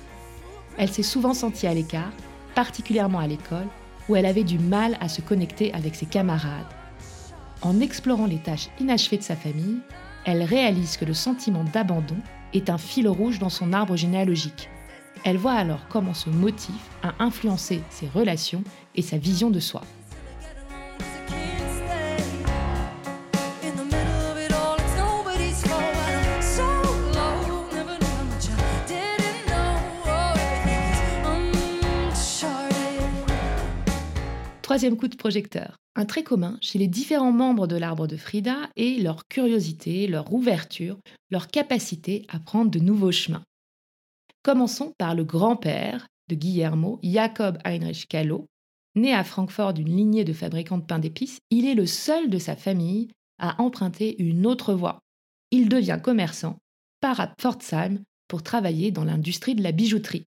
Elle 0.77 0.91
s'est 0.91 1.05
souvent 1.05 1.35
sentie 1.35 1.69
à 1.69 1.75
l'écart, 1.75 2.11
particulièrement 2.57 3.21
à 3.21 3.29
l'école, 3.29 3.69
où 4.09 4.17
elle 4.17 4.27
avait 4.27 4.45
du 4.45 4.59
mal 4.59 4.99
à 5.01 5.09
se 5.09 5.21
connecter 5.21 5.73
avec 5.73 5.95
ses 5.95 6.07
camarades. 6.07 6.67
En 7.63 7.81
explorant 7.81 8.27
les 8.27 8.39
tâches 8.39 8.71
inachevées 8.81 9.19
de 9.19 9.23
sa 9.23 9.37
famille, 9.37 9.79
elle 10.25 10.43
réalise 10.43 10.97
que 10.97 11.05
le 11.05 11.15
sentiment 11.15 11.65
d'abandon 11.73 12.17
est 12.55 12.71
un 12.71 12.79
fil 12.79 13.09
rouge 13.09 13.39
dans 13.39 13.51
son 13.51 13.73
arbre 13.73 13.97
généalogique. 13.97 14.69
Elle 15.25 15.39
voit 15.39 15.53
alors 15.53 15.87
comment 15.89 16.13
ce 16.13 16.29
motif 16.29 16.75
a 17.03 17.15
influencé 17.23 17.83
ses 17.89 18.09
relations 18.09 18.65
et 18.97 19.03
sa 19.03 19.17
vision 19.17 19.51
de 19.51 19.61
soi. 19.61 19.83
Troisième 34.75 34.97
coup 34.97 35.06
de 35.06 35.15
projecteur. 35.15 35.76
Un 35.95 36.04
trait 36.04 36.25
commun 36.25 36.58
chez 36.60 36.80
les 36.80 36.89
différents 36.89 37.30
membres 37.30 37.69
de 37.69 37.76
l'arbre 37.76 38.08
de 38.08 38.17
Frida 38.17 38.69
est 38.75 39.00
leur 39.00 39.28
curiosité, 39.28 40.08
leur 40.08 40.32
ouverture, 40.32 40.99
leur 41.30 41.47
capacité 41.47 42.26
à 42.28 42.41
prendre 42.41 42.73
de 42.73 42.80
nouveaux 42.80 43.13
chemins. 43.13 43.45
Commençons 44.43 44.93
par 44.99 45.15
le 45.15 45.23
grand-père 45.23 46.08
de 46.28 46.34
Guillermo, 46.34 46.99
Jacob 47.04 47.56
Heinrich 47.65 48.08
Kahlo. 48.08 48.47
Né 48.97 49.15
à 49.15 49.23
Francfort 49.23 49.75
d'une 49.75 49.97
lignée 49.97 50.25
de 50.25 50.32
fabricants 50.32 50.78
de 50.78 50.87
pain 50.87 50.99
d'épices, 50.99 51.39
il 51.50 51.67
est 51.67 51.76
le 51.76 51.87
seul 51.87 52.28
de 52.28 52.39
sa 52.39 52.56
famille 52.56 53.13
à 53.39 53.63
emprunter 53.63 54.21
une 54.21 54.45
autre 54.45 54.75
voie. 54.75 54.99
Il 55.52 55.69
devient 55.69 56.00
commerçant, 56.02 56.58
part 57.00 57.21
à 57.21 57.28
Pforzheim 57.28 58.00
pour 58.26 58.43
travailler 58.43 58.91
dans 58.91 59.04
l'industrie 59.04 59.54
de 59.54 59.63
la 59.63 59.71
bijouterie. 59.71 60.26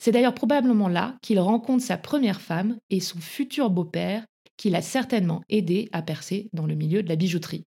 C'est 0.00 0.12
d'ailleurs 0.12 0.34
probablement 0.34 0.88
là 0.88 1.18
qu'il 1.22 1.38
rencontre 1.38 1.84
sa 1.84 1.98
première 1.98 2.40
femme 2.40 2.78
et 2.88 3.00
son 3.00 3.18
futur 3.18 3.68
beau-père, 3.68 4.24
qui 4.56 4.70
l'a 4.70 4.82
certainement 4.82 5.42
aidé 5.48 5.88
à 5.92 6.02
percer 6.02 6.48
dans 6.52 6.66
le 6.66 6.74
milieu 6.74 7.02
de 7.02 7.08
la 7.08 7.16
bijouterie. 7.16 7.64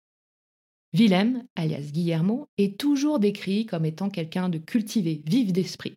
Willem, 0.93 1.43
alias 1.55 1.89
Guillermo, 1.91 2.47
est 2.57 2.79
toujours 2.79 3.19
décrit 3.19 3.65
comme 3.65 3.85
étant 3.85 4.09
quelqu'un 4.09 4.49
de 4.49 4.59
cultivé, 4.59 5.21
vif 5.25 5.51
d'esprit. 5.51 5.95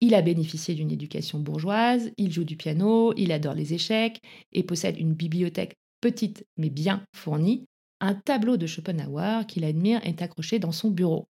Il 0.00 0.14
a 0.14 0.22
bénéficié 0.22 0.74
d'une 0.74 0.90
éducation 0.90 1.38
bourgeoise, 1.38 2.10
il 2.16 2.32
joue 2.32 2.44
du 2.44 2.56
piano, 2.56 3.12
il 3.16 3.30
adore 3.30 3.54
les 3.54 3.74
échecs 3.74 4.20
et 4.52 4.62
possède 4.62 4.98
une 4.98 5.14
bibliothèque 5.14 5.76
petite 6.00 6.44
mais 6.56 6.70
bien 6.70 7.04
fournie. 7.14 7.66
Un 8.00 8.14
tableau 8.14 8.56
de 8.56 8.66
Schopenhauer 8.66 9.46
qu'il 9.46 9.64
admire 9.64 10.04
est 10.04 10.22
accroché 10.22 10.58
dans 10.58 10.72
son 10.72 10.90
bureau. 10.90 11.28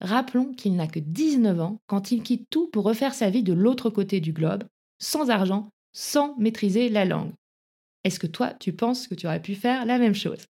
Rappelons 0.00 0.52
qu'il 0.52 0.76
n'a 0.76 0.86
que 0.86 0.98
19 0.98 1.60
ans 1.60 1.80
quand 1.86 2.10
il 2.10 2.22
quitte 2.22 2.48
tout 2.50 2.68
pour 2.68 2.84
refaire 2.84 3.14
sa 3.14 3.30
vie 3.30 3.42
de 3.42 3.52
l'autre 3.52 3.90
côté 3.90 4.20
du 4.20 4.32
globe, 4.32 4.64
sans 4.98 5.30
argent, 5.30 5.70
sans 5.92 6.36
maîtriser 6.36 6.88
la 6.88 7.04
langue. 7.04 7.32
Est-ce 8.04 8.20
que 8.20 8.26
toi, 8.26 8.52
tu 8.54 8.72
penses 8.72 9.08
que 9.08 9.14
tu 9.14 9.26
aurais 9.26 9.42
pu 9.42 9.54
faire 9.54 9.86
la 9.86 9.98
même 9.98 10.14
chose? 10.14 10.46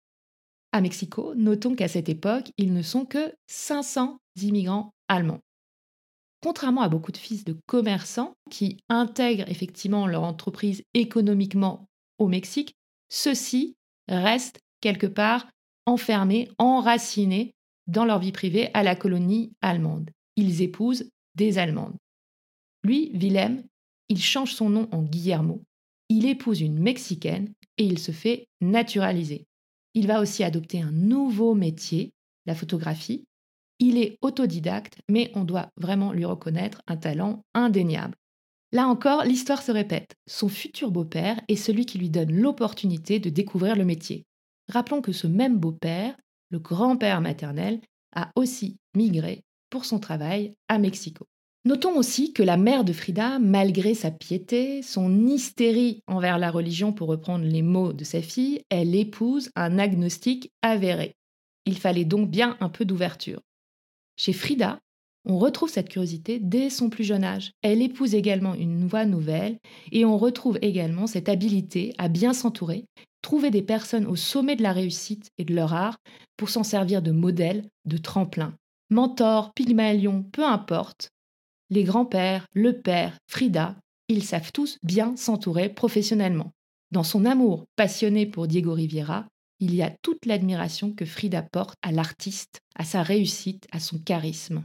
À 0.72 0.80
Mexico, 0.80 1.34
notons 1.34 1.74
qu'à 1.74 1.88
cette 1.88 2.08
époque, 2.08 2.52
ils 2.58 2.72
ne 2.72 2.82
sont 2.82 3.04
que 3.04 3.34
500 3.48 4.18
immigrants 4.42 4.92
allemands. 5.08 5.40
Contrairement 6.42 6.82
à 6.82 6.88
beaucoup 6.88 7.12
de 7.12 7.16
fils 7.16 7.44
de 7.44 7.56
commerçants 7.66 8.34
qui 8.50 8.78
intègrent 8.88 9.48
effectivement 9.48 10.06
leur 10.06 10.22
entreprise 10.22 10.82
économiquement 10.94 11.86
au 12.18 12.28
Mexique, 12.28 12.74
ceux-ci 13.08 13.74
restent 14.08 14.60
quelque 14.80 15.06
part 15.06 15.48
enfermés, 15.86 16.48
enracinés 16.58 17.52
dans 17.90 18.04
leur 18.04 18.20
vie 18.20 18.32
privée 18.32 18.70
à 18.72 18.82
la 18.82 18.94
colonie 18.94 19.52
allemande. 19.60 20.10
Ils 20.36 20.62
épousent 20.62 21.10
des 21.34 21.58
Allemandes. 21.58 21.96
Lui, 22.84 23.10
Willem, 23.14 23.62
il 24.08 24.22
change 24.22 24.54
son 24.54 24.70
nom 24.70 24.88
en 24.92 25.02
Guillermo. 25.02 25.62
Il 26.08 26.26
épouse 26.26 26.60
une 26.60 26.78
Mexicaine 26.78 27.52
et 27.78 27.84
il 27.84 27.98
se 27.98 28.12
fait 28.12 28.46
naturaliser. 28.60 29.44
Il 29.94 30.06
va 30.06 30.20
aussi 30.20 30.44
adopter 30.44 30.80
un 30.80 30.92
nouveau 30.92 31.54
métier, 31.54 32.12
la 32.46 32.54
photographie. 32.54 33.24
Il 33.80 33.98
est 33.98 34.18
autodidacte, 34.22 34.98
mais 35.08 35.30
on 35.34 35.44
doit 35.44 35.70
vraiment 35.76 36.12
lui 36.12 36.24
reconnaître 36.24 36.82
un 36.86 36.96
talent 36.96 37.42
indéniable. 37.54 38.14
Là 38.72 38.86
encore, 38.86 39.24
l'histoire 39.24 39.62
se 39.62 39.72
répète. 39.72 40.14
Son 40.28 40.48
futur 40.48 40.92
beau-père 40.92 41.40
est 41.48 41.56
celui 41.56 41.86
qui 41.86 41.98
lui 41.98 42.10
donne 42.10 42.32
l'opportunité 42.32 43.18
de 43.18 43.30
découvrir 43.30 43.74
le 43.74 43.84
métier. 43.84 44.26
Rappelons 44.68 45.02
que 45.02 45.12
ce 45.12 45.26
même 45.26 45.58
beau-père 45.58 46.16
le 46.50 46.58
grand-père 46.58 47.20
maternel, 47.20 47.80
a 48.14 48.30
aussi 48.36 48.76
migré 48.94 49.42
pour 49.70 49.84
son 49.84 49.98
travail 49.98 50.54
à 50.68 50.78
Mexico. 50.78 51.26
Notons 51.64 51.96
aussi 51.96 52.32
que 52.32 52.42
la 52.42 52.56
mère 52.56 52.84
de 52.84 52.92
Frida, 52.92 53.38
malgré 53.38 53.94
sa 53.94 54.10
piété, 54.10 54.82
son 54.82 55.26
hystérie 55.26 56.02
envers 56.06 56.38
la 56.38 56.50
religion, 56.50 56.92
pour 56.92 57.08
reprendre 57.08 57.44
les 57.44 57.62
mots 57.62 57.92
de 57.92 58.02
sa 58.02 58.22
fille, 58.22 58.62
elle 58.70 58.94
épouse 58.94 59.50
un 59.56 59.78
agnostique 59.78 60.50
avéré. 60.62 61.16
Il 61.66 61.76
fallait 61.76 62.06
donc 62.06 62.30
bien 62.30 62.56
un 62.60 62.70
peu 62.70 62.86
d'ouverture. 62.86 63.42
Chez 64.16 64.32
Frida, 64.32 64.80
on 65.26 65.38
retrouve 65.38 65.68
cette 65.68 65.90
curiosité 65.90 66.38
dès 66.40 66.70
son 66.70 66.88
plus 66.88 67.04
jeune 67.04 67.24
âge. 67.24 67.52
Elle 67.60 67.82
épouse 67.82 68.14
également 68.14 68.54
une 68.54 68.86
voix 68.86 69.04
nouvelle 69.04 69.58
et 69.92 70.06
on 70.06 70.16
retrouve 70.16 70.58
également 70.62 71.06
cette 71.06 71.28
habileté 71.28 71.94
à 71.98 72.08
bien 72.08 72.32
s'entourer, 72.32 72.86
trouver 73.22 73.50
des 73.50 73.62
personnes 73.62 74.06
au 74.06 74.16
sommet 74.16 74.56
de 74.56 74.62
la 74.62 74.72
réussite 74.72 75.30
et 75.38 75.44
de 75.44 75.54
leur 75.54 75.74
art 75.74 75.98
pour 76.36 76.50
s'en 76.50 76.62
servir 76.62 77.02
de 77.02 77.10
modèle, 77.10 77.68
de 77.84 77.96
tremplin. 77.96 78.54
Mentor, 78.90 79.52
Pygmalion, 79.54 80.24
peu 80.32 80.44
importe. 80.44 81.10
Les 81.70 81.84
grands-pères, 81.84 82.46
le 82.54 82.80
père, 82.80 83.16
Frida, 83.28 83.76
ils 84.08 84.24
savent 84.24 84.50
tous 84.52 84.78
bien 84.82 85.16
s'entourer 85.16 85.68
professionnellement. 85.68 86.50
Dans 86.90 87.04
son 87.04 87.24
amour 87.24 87.66
passionné 87.76 88.26
pour 88.26 88.48
Diego 88.48 88.72
Riviera, 88.72 89.26
il 89.60 89.74
y 89.74 89.82
a 89.82 89.94
toute 90.02 90.26
l'admiration 90.26 90.92
que 90.92 91.04
Frida 91.04 91.42
porte 91.42 91.76
à 91.82 91.92
l'artiste, 91.92 92.60
à 92.74 92.84
sa 92.84 93.02
réussite, 93.02 93.68
à 93.70 93.78
son 93.78 93.98
charisme. 93.98 94.64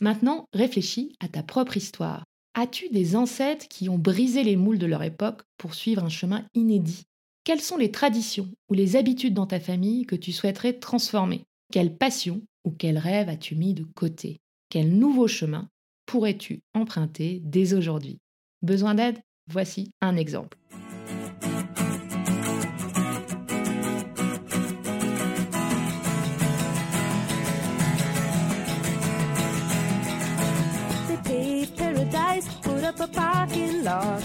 Maintenant, 0.00 0.44
réfléchis 0.52 1.16
à 1.20 1.28
ta 1.28 1.42
propre 1.42 1.76
histoire. 1.76 2.24
As-tu 2.60 2.90
des 2.90 3.16
ancêtres 3.16 3.68
qui 3.68 3.88
ont 3.88 3.96
brisé 3.96 4.42
les 4.42 4.54
moules 4.54 4.78
de 4.78 4.84
leur 4.84 5.02
époque 5.02 5.40
pour 5.56 5.74
suivre 5.74 6.04
un 6.04 6.10
chemin 6.10 6.44
inédit? 6.52 7.04
Quelles 7.42 7.62
sont 7.62 7.78
les 7.78 7.90
traditions 7.90 8.50
ou 8.68 8.74
les 8.74 8.96
habitudes 8.96 9.32
dans 9.32 9.46
ta 9.46 9.58
famille 9.58 10.04
que 10.04 10.14
tu 10.14 10.30
souhaiterais 10.30 10.74
transformer? 10.74 11.46
Quelle 11.72 11.96
passion 11.96 12.42
ou 12.66 12.70
quel 12.70 12.98
rêve 12.98 13.30
as-tu 13.30 13.54
mis 13.54 13.72
de 13.72 13.84
côté? 13.84 14.40
Quel 14.68 14.92
nouveau 14.92 15.26
chemin 15.26 15.70
pourrais-tu 16.04 16.60
emprunter 16.74 17.40
dès 17.46 17.72
aujourd'hui? 17.72 18.18
Besoin 18.60 18.94
d'aide? 18.94 19.16
Voici 19.46 19.92
un 20.02 20.18
exemple. 20.18 20.58
A 32.98 33.06
parking 33.06 33.84
lot 33.84 34.22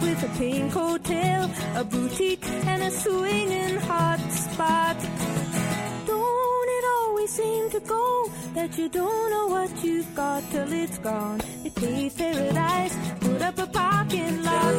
with 0.00 0.22
a 0.22 0.38
pink 0.38 0.72
hotel, 0.72 1.50
a 1.76 1.84
boutique, 1.84 2.46
and 2.66 2.82
a 2.82 2.90
swinging 2.90 3.76
hot 3.80 4.18
spot. 4.30 4.96
Don't 6.06 6.68
it 6.78 6.84
always 6.98 7.30
seem 7.30 7.70
to 7.70 7.80
go 7.80 8.30
that 8.54 8.78
you 8.78 8.88
don't 8.88 9.30
know 9.30 9.48
what 9.48 9.84
you've 9.84 10.14
got 10.14 10.42
till 10.50 10.72
it's 10.72 10.98
gone? 10.98 11.40
It 11.64 11.74
pays 11.74 12.14
paradise, 12.14 12.96
put 13.20 13.42
up 13.42 13.58
a 13.58 13.66
parking 13.66 14.42
lot. 14.42 14.74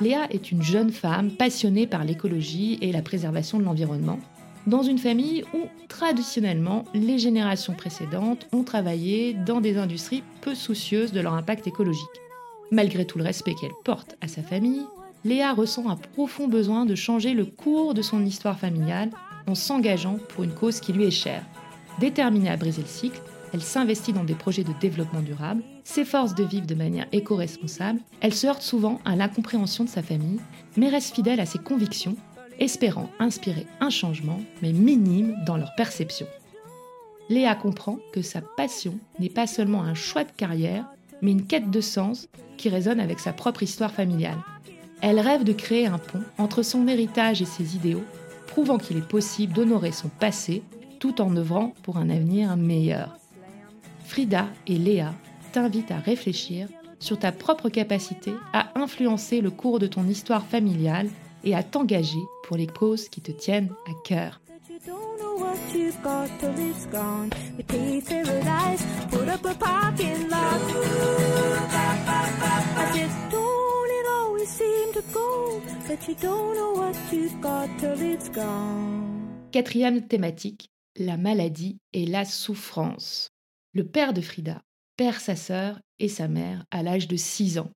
Léa 0.00 0.26
est 0.30 0.50
une 0.50 0.62
jeune 0.62 0.90
femme 0.90 1.30
passionnée 1.30 1.86
par 1.86 2.02
l'écologie 2.02 2.76
et 2.80 2.90
la 2.90 3.02
préservation 3.02 3.60
de 3.60 3.64
l'environnement 3.64 4.18
dans 4.66 4.82
une 4.82 4.98
famille 4.98 5.44
où, 5.54 5.66
traditionnellement, 5.88 6.84
les 6.94 7.18
générations 7.18 7.74
précédentes 7.74 8.46
ont 8.52 8.62
travaillé 8.62 9.34
dans 9.34 9.60
des 9.60 9.76
industries 9.76 10.22
peu 10.40 10.54
soucieuses 10.54 11.12
de 11.12 11.20
leur 11.20 11.34
impact 11.34 11.66
écologique. 11.66 12.06
Malgré 12.70 13.04
tout 13.04 13.18
le 13.18 13.24
respect 13.24 13.54
qu'elle 13.54 13.70
porte 13.84 14.16
à 14.20 14.28
sa 14.28 14.42
famille, 14.42 14.86
Léa 15.24 15.52
ressent 15.52 15.88
un 15.88 15.96
profond 15.96 16.48
besoin 16.48 16.86
de 16.86 16.94
changer 16.94 17.34
le 17.34 17.44
cours 17.44 17.94
de 17.94 18.02
son 18.02 18.24
histoire 18.24 18.58
familiale 18.58 19.10
en 19.46 19.54
s'engageant 19.54 20.18
pour 20.28 20.44
une 20.44 20.54
cause 20.54 20.80
qui 20.80 20.92
lui 20.92 21.04
est 21.04 21.10
chère. 21.10 21.44
Déterminée 22.00 22.50
à 22.50 22.56
briser 22.56 22.82
le 22.82 22.88
cycle, 22.88 23.20
elle 23.52 23.62
s'investit 23.62 24.12
dans 24.12 24.24
des 24.24 24.34
projets 24.34 24.64
de 24.64 24.72
développement 24.80 25.20
durable, 25.20 25.62
s'efforce 25.84 26.34
de 26.34 26.44
vivre 26.44 26.66
de 26.66 26.74
manière 26.74 27.06
éco-responsable, 27.12 28.00
elle 28.20 28.32
se 28.32 28.46
heurte 28.46 28.62
souvent 28.62 29.00
à 29.04 29.14
l'incompréhension 29.14 29.84
de 29.84 29.88
sa 29.90 30.02
famille, 30.02 30.40
mais 30.76 30.88
reste 30.88 31.14
fidèle 31.14 31.40
à 31.40 31.46
ses 31.46 31.58
convictions 31.58 32.16
espérant 32.62 33.10
inspirer 33.18 33.66
un 33.80 33.90
changement, 33.90 34.40
mais 34.62 34.72
minime 34.72 35.36
dans 35.44 35.56
leur 35.56 35.74
perception. 35.74 36.26
Léa 37.28 37.54
comprend 37.56 37.98
que 38.12 38.22
sa 38.22 38.40
passion 38.40 38.94
n'est 39.18 39.28
pas 39.28 39.48
seulement 39.48 39.82
un 39.82 39.94
choix 39.94 40.22
de 40.22 40.30
carrière, 40.30 40.86
mais 41.22 41.32
une 41.32 41.46
quête 41.46 41.70
de 41.70 41.80
sens 41.80 42.28
qui 42.56 42.68
résonne 42.68 43.00
avec 43.00 43.18
sa 43.18 43.32
propre 43.32 43.64
histoire 43.64 43.90
familiale. 43.90 44.38
Elle 45.00 45.18
rêve 45.18 45.42
de 45.42 45.52
créer 45.52 45.86
un 45.86 45.98
pont 45.98 46.22
entre 46.38 46.62
son 46.62 46.86
héritage 46.86 47.42
et 47.42 47.46
ses 47.46 47.74
idéaux, 47.74 48.04
prouvant 48.46 48.78
qu'il 48.78 48.96
est 48.96 49.08
possible 49.08 49.52
d'honorer 49.52 49.90
son 49.90 50.08
passé 50.08 50.62
tout 51.00 51.20
en 51.20 51.36
œuvrant 51.36 51.74
pour 51.82 51.96
un 51.96 52.10
avenir 52.10 52.56
meilleur. 52.56 53.18
Frida 54.04 54.46
et 54.68 54.78
Léa 54.78 55.14
t'invitent 55.50 55.90
à 55.90 55.98
réfléchir 55.98 56.68
sur 57.00 57.18
ta 57.18 57.32
propre 57.32 57.68
capacité 57.68 58.32
à 58.52 58.78
influencer 58.78 59.40
le 59.40 59.50
cours 59.50 59.80
de 59.80 59.88
ton 59.88 60.06
histoire 60.06 60.46
familiale 60.46 61.08
et 61.44 61.54
à 61.54 61.62
t'engager 61.62 62.20
pour 62.44 62.56
les 62.56 62.66
causes 62.66 63.08
qui 63.08 63.20
te 63.20 63.32
tiennent 63.32 63.72
à 63.86 63.92
cœur. 64.04 64.40
Quatrième 79.50 80.06
thématique, 80.06 80.70
la 80.96 81.16
maladie 81.16 81.78
et 81.92 82.06
la 82.06 82.24
souffrance. 82.24 83.28
Le 83.74 83.86
père 83.86 84.12
de 84.12 84.20
Frida 84.20 84.62
perd 84.96 85.16
sa 85.16 85.36
sœur 85.36 85.80
et 85.98 86.08
sa 86.08 86.28
mère 86.28 86.64
à 86.70 86.82
l'âge 86.82 87.08
de 87.08 87.16
6 87.16 87.58
ans 87.58 87.70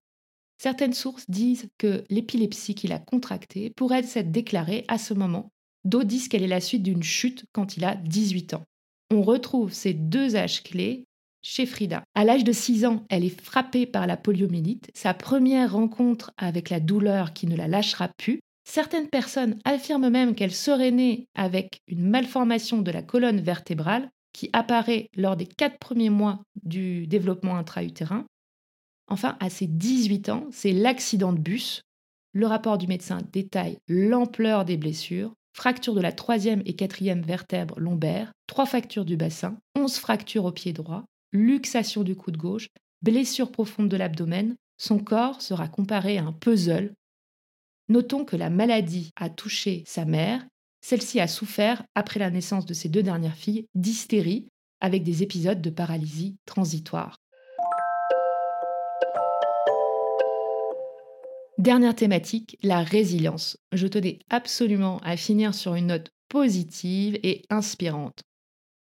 Certaines 0.59 0.95
sources 0.95 1.29
disent 1.29 1.69
que 1.79 2.05
l'épilepsie 2.09 2.75
qu'il 2.75 2.93
a 2.93 2.99
contractée 2.99 3.73
pourrait 3.77 4.03
s'être 4.03 4.31
déclarée 4.31 4.85
à 4.89 4.99
ce 4.99 5.15
moment. 5.15 5.51
D'autres 5.85 6.07
disent 6.07 6.29
qu'elle 6.29 6.43
est 6.43 6.49
la 6.49 6.61
suite 6.61 6.83
d'une 6.83 7.03
chute 7.03 7.45
quand 7.53 7.77
il 7.77 7.85
a 7.85 7.95
18 7.95 8.55
ans. 8.55 8.65
On 9.13 9.23
retrouve 9.23 9.73
ces 9.73 9.95
deux 9.95 10.35
âges 10.35 10.63
clés 10.63 11.05
chez 11.43 11.65
Frida. 11.65 12.03
À 12.15 12.25
l'âge 12.25 12.43
de 12.43 12.51
6 12.51 12.87
ans, 12.87 13.05
elle 13.09 13.25
est 13.25 13.41
frappée 13.41 13.87
par 13.87 14.07
la 14.09 14.17
poliomyélite, 14.17 14.91
sa 14.95 15.15
première 15.15 15.75
rencontre 15.75 16.33
avec 16.39 16.71
la 16.71 16.81
douleur 16.81 17.33
qui 17.33 17.47
ne 17.47 17.55
la 17.55 17.69
lâchera 17.69 18.09
plus. 18.17 18.41
Certaines 18.65 19.09
personnes 19.09 19.57
affirment 19.65 20.11
même 20.11 20.35
qu'elle 20.35 20.53
serait 20.53 20.91
née 20.91 21.29
avec 21.37 21.79
une 21.87 22.09
malformation 22.09 22.83
de 22.83 22.91
la 22.91 23.03
colonne 23.03 23.41
vertébrale 23.41 24.11
qui 24.33 24.51
apparaît 24.53 25.09
lors 25.15 25.37
des 25.37 25.47
quatre 25.47 25.79
premiers 25.79 26.11
mois 26.11 26.41
du 26.65 27.07
développement 27.07 27.57
intra-utérin. 27.57 28.27
Enfin, 29.09 29.37
à 29.41 29.51
ses 29.51 29.67
18 29.67 30.29
ans, 30.31 30.47
c'est 30.51 30.73
l'accident 30.73 31.33
de 31.33 31.39
bus. 31.39 31.83
Le 32.33 32.47
rapport 32.47 32.77
du 32.77 32.87
médecin 32.87 33.21
détaille 33.33 33.79
l'ampleur 33.89 34.65
des 34.65 34.77
blessures, 34.77 35.33
fracture 35.55 35.95
de 35.95 36.01
la 36.01 36.13
troisième 36.13 36.63
et 36.67 36.75
quatrième 36.75 37.23
vertèbre 37.23 37.79
lombaire, 37.81 38.33
trois 38.47 38.67
fractures 38.67 39.05
du 39.05 39.17
bassin, 39.17 39.59
11 39.75 39.97
fractures 39.97 40.45
au 40.45 40.53
pied 40.53 40.73
droit, 40.73 41.05
luxation 41.33 42.03
du 42.03 42.15
coude 42.15 42.37
gauche, 42.37 42.69
blessure 43.03 43.51
profonde 43.51 43.89
de 43.89 43.97
l'abdomen. 43.97 44.57
Son 44.79 44.99
corps 44.99 45.41
sera 45.41 45.69
comparé 45.69 46.19
à 46.19 46.25
un 46.25 46.33
puzzle. 46.33 46.93
Notons 47.89 48.25
que 48.25 48.37
la 48.37 48.51
maladie 48.51 49.11
a 49.17 49.31
touché 49.31 49.85
sa 49.87 50.05
mère. 50.05 50.45
Celle-ci 50.83 51.21
a 51.21 51.29
souffert, 51.29 51.83
après 51.95 52.21
la 52.21 52.31
naissance 52.31 52.67
de 52.67 52.75
ses 52.75 52.89
deux 52.89 53.03
dernières 53.03 53.37
filles, 53.37 53.67
d'hystérie, 53.75 54.47
avec 54.81 55.05
des 55.05 55.23
épisodes 55.23 55.63
de 55.63 55.71
paralysie 55.71 56.37
transitoire. 56.45 57.17
Dernière 61.59 61.95
thématique, 61.95 62.59
la 62.63 62.83
résilience. 62.83 63.57
Je 63.73 63.87
tenais 63.87 64.19
absolument 64.29 64.99
à 64.99 65.17
finir 65.17 65.55
sur 65.55 65.75
une 65.75 65.87
note 65.87 66.11
positive 66.29 67.19
et 67.23 67.47
inspirante. 67.49 68.25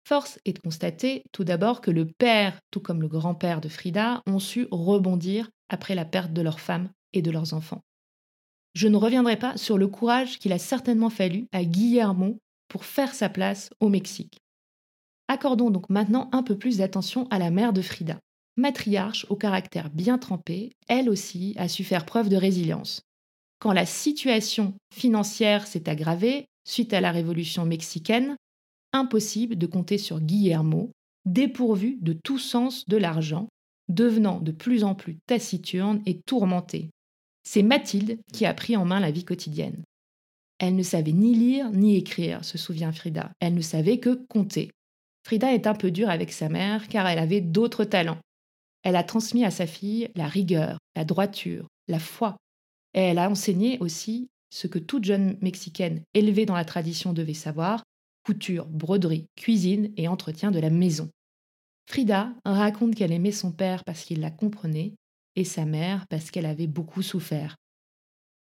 Force 0.07 0.39
est 0.45 0.53
de 0.53 0.59
constater 0.59 1.23
tout 1.31 1.43
d'abord 1.43 1.81
que 1.81 1.89
le 1.89 2.05
père, 2.05 2.59
tout 2.69 2.79
comme 2.79 3.01
le 3.01 3.07
grand-père 3.07 3.59
de 3.59 3.69
Frida, 3.69 4.21
ont 4.27 4.37
su 4.37 4.67
rebondir 4.69 5.49
après 5.69 5.95
la 5.95 6.05
perte 6.05 6.31
de 6.31 6.43
leur 6.43 6.59
femme 6.59 6.91
et 7.13 7.23
de 7.23 7.31
leurs 7.31 7.55
enfants. 7.55 7.81
Je 8.75 8.87
ne 8.87 8.97
reviendrai 8.97 9.37
pas 9.37 9.57
sur 9.57 9.79
le 9.79 9.87
courage 9.87 10.37
qu'il 10.37 10.53
a 10.53 10.59
certainement 10.59 11.09
fallu 11.09 11.47
à 11.51 11.63
Guillermo 11.63 12.37
pour 12.67 12.85
faire 12.85 13.15
sa 13.15 13.29
place 13.29 13.71
au 13.79 13.89
Mexique. 13.89 14.37
Accordons 15.27 15.71
donc 15.71 15.89
maintenant 15.89 16.29
un 16.33 16.43
peu 16.43 16.55
plus 16.55 16.77
d'attention 16.77 17.27
à 17.31 17.39
la 17.39 17.49
mère 17.49 17.73
de 17.73 17.81
Frida 17.81 18.19
matriarche 18.59 19.25
au 19.29 19.35
caractère 19.35 19.89
bien 19.89 20.17
trempé, 20.17 20.71
elle 20.87 21.09
aussi 21.09 21.53
a 21.57 21.67
su 21.67 21.83
faire 21.83 22.05
preuve 22.05 22.29
de 22.29 22.35
résilience. 22.35 23.01
Quand 23.59 23.73
la 23.73 23.85
situation 23.85 24.73
financière 24.93 25.67
s'est 25.67 25.89
aggravée 25.89 26.45
suite 26.65 26.93
à 26.93 27.01
la 27.01 27.11
révolution 27.11 27.65
mexicaine, 27.65 28.35
impossible 28.93 29.57
de 29.57 29.65
compter 29.65 29.97
sur 29.97 30.19
Guillermo, 30.19 30.91
dépourvu 31.25 31.97
de 32.01 32.13
tout 32.13 32.39
sens 32.39 32.87
de 32.87 32.97
l'argent, 32.97 33.47
devenant 33.89 34.39
de 34.39 34.51
plus 34.51 34.83
en 34.83 34.95
plus 34.95 35.17
taciturne 35.25 36.01
et 36.05 36.19
tourmentée. 36.21 36.89
C'est 37.43 37.63
Mathilde 37.63 38.19
qui 38.31 38.45
a 38.45 38.53
pris 38.53 38.77
en 38.77 38.85
main 38.85 38.99
la 38.99 39.11
vie 39.11 39.25
quotidienne. 39.25 39.83
Elle 40.59 40.75
ne 40.75 40.83
savait 40.83 41.13
ni 41.13 41.33
lire 41.33 41.71
ni 41.71 41.95
écrire, 41.95 42.43
se 42.45 42.57
souvient 42.57 42.91
Frida. 42.91 43.31
Elle 43.39 43.55
ne 43.55 43.61
savait 43.61 43.99
que 43.99 44.13
compter. 44.29 44.71
Frida 45.25 45.53
est 45.53 45.67
un 45.67 45.73
peu 45.73 45.89
dure 45.89 46.09
avec 46.09 46.31
sa 46.31 46.49
mère 46.49 46.87
car 46.87 47.07
elle 47.07 47.19
avait 47.19 47.41
d'autres 47.41 47.85
talents. 47.85 48.19
Elle 48.83 48.95
a 48.95 49.03
transmis 49.03 49.45
à 49.45 49.51
sa 49.51 49.67
fille 49.67 50.09
la 50.15 50.27
rigueur, 50.27 50.77
la 50.95 51.05
droiture, 51.05 51.67
la 51.87 51.99
foi. 51.99 52.37
Elle 52.93 53.19
a 53.19 53.29
enseigné 53.29 53.77
aussi 53.79 54.29
ce 54.49 54.67
que 54.67 54.79
toute 54.79 55.05
jeune 55.05 55.37
Mexicaine 55.41 56.01
élevée 56.13 56.45
dans 56.45 56.55
la 56.55 56.65
tradition 56.65 57.13
devait 57.13 57.33
savoir, 57.33 57.83
couture, 58.23 58.65
broderie, 58.65 59.27
cuisine 59.35 59.91
et 59.97 60.07
entretien 60.07 60.51
de 60.51 60.59
la 60.59 60.69
maison. 60.69 61.09
Frida 61.87 62.33
raconte 62.45 62.95
qu'elle 62.95 63.11
aimait 63.11 63.31
son 63.31 63.51
père 63.51 63.83
parce 63.83 64.03
qu'il 64.03 64.21
la 64.21 64.31
comprenait 64.31 64.93
et 65.35 65.43
sa 65.43 65.65
mère 65.65 66.05
parce 66.07 66.31
qu'elle 66.31 66.45
avait 66.45 66.67
beaucoup 66.67 67.01
souffert. 67.01 67.55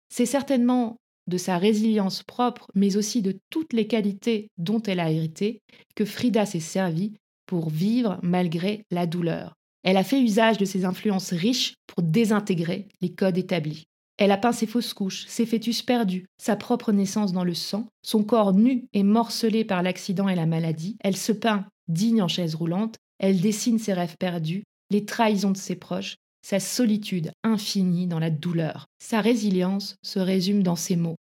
C'est 0.09 0.25
certainement 0.25 0.97
de 1.27 1.37
sa 1.37 1.57
résilience 1.57 2.23
propre, 2.23 2.67
mais 2.73 2.95
aussi 2.95 3.21
de 3.21 3.37
toutes 3.49 3.73
les 3.73 3.87
qualités 3.87 4.49
dont 4.57 4.81
elle 4.81 5.01
a 5.01 5.11
hérité, 5.11 5.61
que 5.95 6.05
Frida 6.05 6.45
s'est 6.45 6.61
servie 6.61 7.17
pour 7.45 7.69
vivre 7.69 8.19
malgré 8.23 8.83
la 8.91 9.05
douleur, 9.05 9.53
Elle 9.87 9.95
a 9.95 10.03
fait 10.03 10.21
usage 10.21 10.57
de 10.57 10.65
ses 10.65 10.83
influences 10.83 11.31
riches 11.31 11.75
pour 11.87 12.03
désintégrer 12.03 12.89
les 12.99 13.13
codes 13.13 13.37
établis. 13.37 13.85
Elle 14.17 14.31
a 14.31 14.37
peint 14.37 14.51
ses 14.51 14.67
fausses 14.67 14.93
couches, 14.93 15.25
ses 15.29 15.45
fœtus 15.45 15.81
perdus, 15.81 16.25
sa 16.37 16.57
propre 16.57 16.91
naissance 16.91 17.31
dans 17.31 17.45
le 17.45 17.53
sang, 17.53 17.87
son 18.01 18.25
corps 18.25 18.51
nu 18.51 18.89
et 18.91 19.03
morcelé 19.03 19.63
par 19.63 19.83
l'accident 19.83 20.27
et 20.27 20.35
la 20.35 20.45
maladie. 20.45 20.97
Elle 20.99 21.15
se 21.15 21.31
peint 21.31 21.67
digne 21.87 22.21
en 22.21 22.27
chaise 22.27 22.53
roulante, 22.53 22.97
elle 23.17 23.39
dessine 23.39 23.79
ses 23.79 23.93
rêves 23.93 24.17
perdus, 24.19 24.65
les 24.91 25.05
trahisons 25.05 25.51
de 25.51 25.57
ses 25.57 25.77
proches, 25.77 26.17
sa 26.41 26.59
solitude 26.59 27.31
infinie 27.45 28.07
dans 28.07 28.19
la 28.19 28.29
douleur. 28.29 28.87
Sa 29.01 29.21
résilience 29.21 29.95
se 30.03 30.19
résume 30.19 30.63
dans 30.63 30.75
ces 30.75 30.97
mots. 30.97 31.15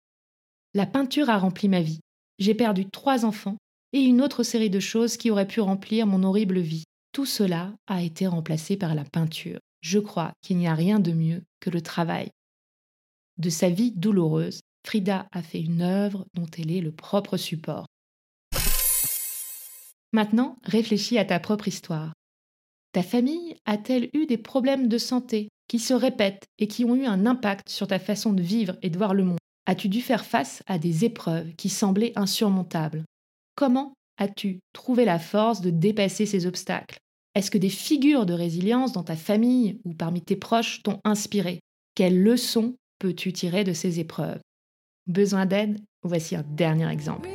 La 0.72 0.86
peinture 0.86 1.28
a 1.28 1.36
rempli 1.36 1.68
ma 1.68 1.82
vie. 1.82 2.00
J'ai 2.38 2.54
perdu 2.54 2.86
trois 2.88 3.26
enfants 3.26 3.58
et 3.92 4.00
une 4.00 4.22
autre 4.22 4.42
série 4.42 4.70
de 4.70 4.80
choses 4.80 5.18
qui 5.18 5.30
auraient 5.30 5.46
pu 5.46 5.60
remplir 5.60 6.06
mon 6.06 6.22
horrible 6.22 6.60
vie. 6.60 6.84
Tout 7.14 7.26
cela 7.26 7.72
a 7.86 8.02
été 8.02 8.26
remplacé 8.26 8.76
par 8.76 8.96
la 8.96 9.04
peinture. 9.04 9.60
Je 9.82 10.00
crois 10.00 10.32
qu'il 10.42 10.56
n'y 10.58 10.66
a 10.66 10.74
rien 10.74 10.98
de 10.98 11.12
mieux 11.12 11.44
que 11.60 11.70
le 11.70 11.80
travail. 11.80 12.28
De 13.38 13.50
sa 13.50 13.70
vie 13.70 13.92
douloureuse, 13.92 14.62
Frida 14.84 15.28
a 15.30 15.40
fait 15.40 15.60
une 15.60 15.82
œuvre 15.82 16.26
dont 16.34 16.48
elle 16.58 16.72
est 16.72 16.80
le 16.80 16.90
propre 16.90 17.36
support. 17.36 17.86
Maintenant, 20.12 20.58
réfléchis 20.64 21.16
à 21.16 21.24
ta 21.24 21.38
propre 21.38 21.68
histoire. 21.68 22.14
Ta 22.90 23.04
famille 23.04 23.54
a-t-elle 23.64 24.10
eu 24.12 24.26
des 24.26 24.38
problèmes 24.38 24.88
de 24.88 24.98
santé 24.98 25.50
qui 25.68 25.78
se 25.78 25.94
répètent 25.94 26.46
et 26.58 26.66
qui 26.66 26.84
ont 26.84 26.96
eu 26.96 27.06
un 27.06 27.26
impact 27.26 27.68
sur 27.68 27.86
ta 27.86 28.00
façon 28.00 28.32
de 28.32 28.42
vivre 28.42 28.76
et 28.82 28.90
de 28.90 28.98
voir 28.98 29.14
le 29.14 29.22
monde? 29.22 29.38
As-tu 29.66 29.88
dû 29.88 30.02
faire 30.02 30.24
face 30.24 30.64
à 30.66 30.80
des 30.80 31.04
épreuves 31.04 31.54
qui 31.54 31.68
semblaient 31.68 32.12
insurmontables? 32.16 33.04
Comment 33.54 33.94
as-tu 34.18 34.58
trouvé 34.72 35.04
la 35.04 35.20
force 35.20 35.60
de 35.60 35.70
dépasser 35.70 36.26
ces 36.26 36.46
obstacles? 36.46 36.98
Est-ce 37.34 37.50
que 37.50 37.58
des 37.58 37.68
figures 37.68 38.26
de 38.26 38.32
résilience 38.32 38.92
dans 38.92 39.02
ta 39.02 39.16
famille 39.16 39.80
ou 39.84 39.92
parmi 39.92 40.22
tes 40.22 40.36
proches 40.36 40.82
t'ont 40.84 41.00
inspiré? 41.04 41.58
Quelles 41.96 42.22
leçons 42.22 42.76
peux-tu 43.00 43.32
tirer 43.32 43.64
de 43.64 43.72
ces 43.72 43.98
épreuves? 43.98 44.40
Besoin 45.08 45.44
d'aide? 45.44 45.80
Voici 46.02 46.36
un 46.36 46.44
dernier 46.48 46.88
exemple. 46.88 47.28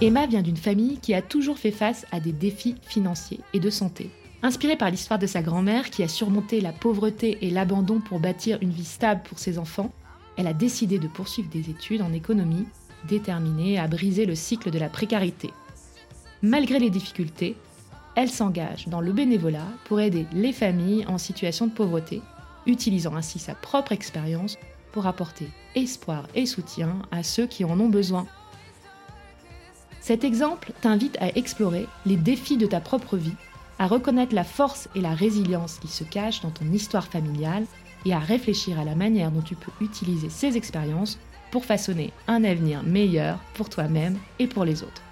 Emma 0.00 0.26
vient 0.26 0.42
d'une 0.42 0.56
famille 0.56 0.98
qui 0.98 1.14
a 1.14 1.22
toujours 1.22 1.58
fait 1.58 1.70
face 1.70 2.06
à 2.12 2.20
des 2.20 2.32
défis 2.32 2.76
financiers 2.82 3.40
et 3.52 3.60
de 3.60 3.70
santé. 3.70 4.10
Inspirée 4.42 4.76
par 4.76 4.90
l'histoire 4.90 5.18
de 5.18 5.26
sa 5.26 5.42
grand-mère 5.42 5.90
qui 5.90 6.02
a 6.02 6.08
surmonté 6.08 6.60
la 6.60 6.72
pauvreté 6.72 7.38
et 7.40 7.50
l'abandon 7.50 8.00
pour 8.00 8.20
bâtir 8.20 8.58
une 8.62 8.72
vie 8.72 8.84
stable 8.84 9.22
pour 9.24 9.38
ses 9.38 9.58
enfants, 9.58 9.92
elle 10.36 10.46
a 10.46 10.54
décidé 10.54 10.98
de 10.98 11.08
poursuivre 11.08 11.50
des 11.50 11.70
études 11.70 12.02
en 12.02 12.12
économie, 12.12 12.66
déterminée 13.08 13.78
à 13.78 13.88
briser 13.88 14.26
le 14.26 14.34
cycle 14.34 14.70
de 14.70 14.78
la 14.78 14.88
précarité. 14.88 15.50
Malgré 16.42 16.78
les 16.78 16.90
difficultés, 16.90 17.56
elle 18.14 18.30
s'engage 18.30 18.88
dans 18.88 19.00
le 19.00 19.12
bénévolat 19.12 19.68
pour 19.84 20.00
aider 20.00 20.26
les 20.32 20.52
familles 20.52 21.06
en 21.06 21.18
situation 21.18 21.66
de 21.66 21.72
pauvreté, 21.72 22.20
utilisant 22.66 23.16
ainsi 23.16 23.38
sa 23.38 23.54
propre 23.54 23.92
expérience 23.92 24.58
pour 24.92 25.06
apporter 25.06 25.48
espoir 25.74 26.26
et 26.34 26.46
soutien 26.46 26.98
à 27.10 27.22
ceux 27.22 27.46
qui 27.46 27.64
en 27.64 27.78
ont 27.80 27.88
besoin. 27.88 28.26
Cet 30.00 30.24
exemple 30.24 30.72
t'invite 30.80 31.16
à 31.20 31.28
explorer 31.36 31.86
les 32.04 32.16
défis 32.16 32.56
de 32.56 32.66
ta 32.66 32.80
propre 32.80 33.16
vie, 33.16 33.34
à 33.78 33.86
reconnaître 33.86 34.34
la 34.34 34.44
force 34.44 34.88
et 34.94 35.00
la 35.00 35.14
résilience 35.14 35.78
qui 35.78 35.88
se 35.88 36.04
cachent 36.04 36.42
dans 36.42 36.50
ton 36.50 36.66
histoire 36.72 37.06
familiale 37.06 37.64
et 38.04 38.12
à 38.12 38.18
réfléchir 38.18 38.78
à 38.78 38.84
la 38.84 38.94
manière 38.94 39.30
dont 39.30 39.42
tu 39.42 39.54
peux 39.54 39.72
utiliser 39.80 40.28
ces 40.28 40.56
expériences 40.56 41.18
pour 41.52 41.64
façonner 41.64 42.12
un 42.26 42.42
avenir 42.42 42.82
meilleur 42.82 43.38
pour 43.54 43.68
toi-même 43.68 44.18
et 44.40 44.48
pour 44.48 44.64
les 44.64 44.82
autres. 44.82 45.02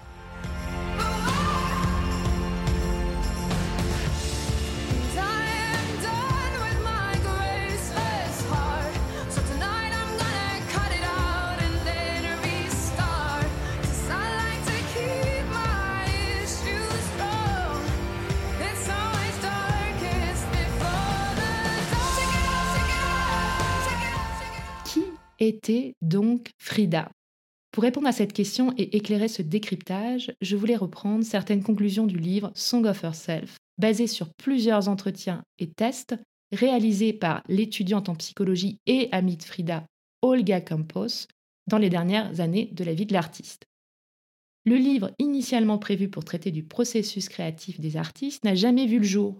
Était 25.41 25.95
donc 26.01 26.51
Frida 26.59 27.11
Pour 27.71 27.83
répondre 27.83 28.07
à 28.07 28.11
cette 28.11 28.31
question 28.31 28.73
et 28.77 28.95
éclairer 28.95 29.27
ce 29.27 29.41
décryptage, 29.41 30.31
je 30.39 30.55
voulais 30.55 30.75
reprendre 30.75 31.25
certaines 31.25 31.63
conclusions 31.63 32.05
du 32.05 32.17
livre 32.17 32.51
Song 32.55 32.85
of 32.85 33.03
Herself, 33.03 33.57
basé 33.77 34.07
sur 34.07 34.29
plusieurs 34.35 34.87
entretiens 34.87 35.43
et 35.57 35.67
tests 35.67 36.15
réalisés 36.51 37.13
par 37.13 37.43
l'étudiante 37.47 38.07
en 38.07 38.15
psychologie 38.15 38.77
et 38.85 39.09
amie 39.11 39.37
de 39.37 39.43
Frida, 39.43 39.85
Olga 40.21 40.61
Campos, 40.61 41.27
dans 41.67 41.79
les 41.79 41.89
dernières 41.89 42.39
années 42.39 42.69
de 42.71 42.83
la 42.83 42.93
vie 42.93 43.05
de 43.05 43.13
l'artiste. 43.13 43.63
Le 44.65 44.75
livre, 44.75 45.11
initialement 45.17 45.79
prévu 45.79 46.07
pour 46.07 46.23
traiter 46.23 46.51
du 46.51 46.63
processus 46.63 47.29
créatif 47.29 47.79
des 47.79 47.97
artistes, 47.97 48.43
n'a 48.43 48.53
jamais 48.53 48.85
vu 48.85 48.99
le 48.99 49.05
jour. 49.05 49.39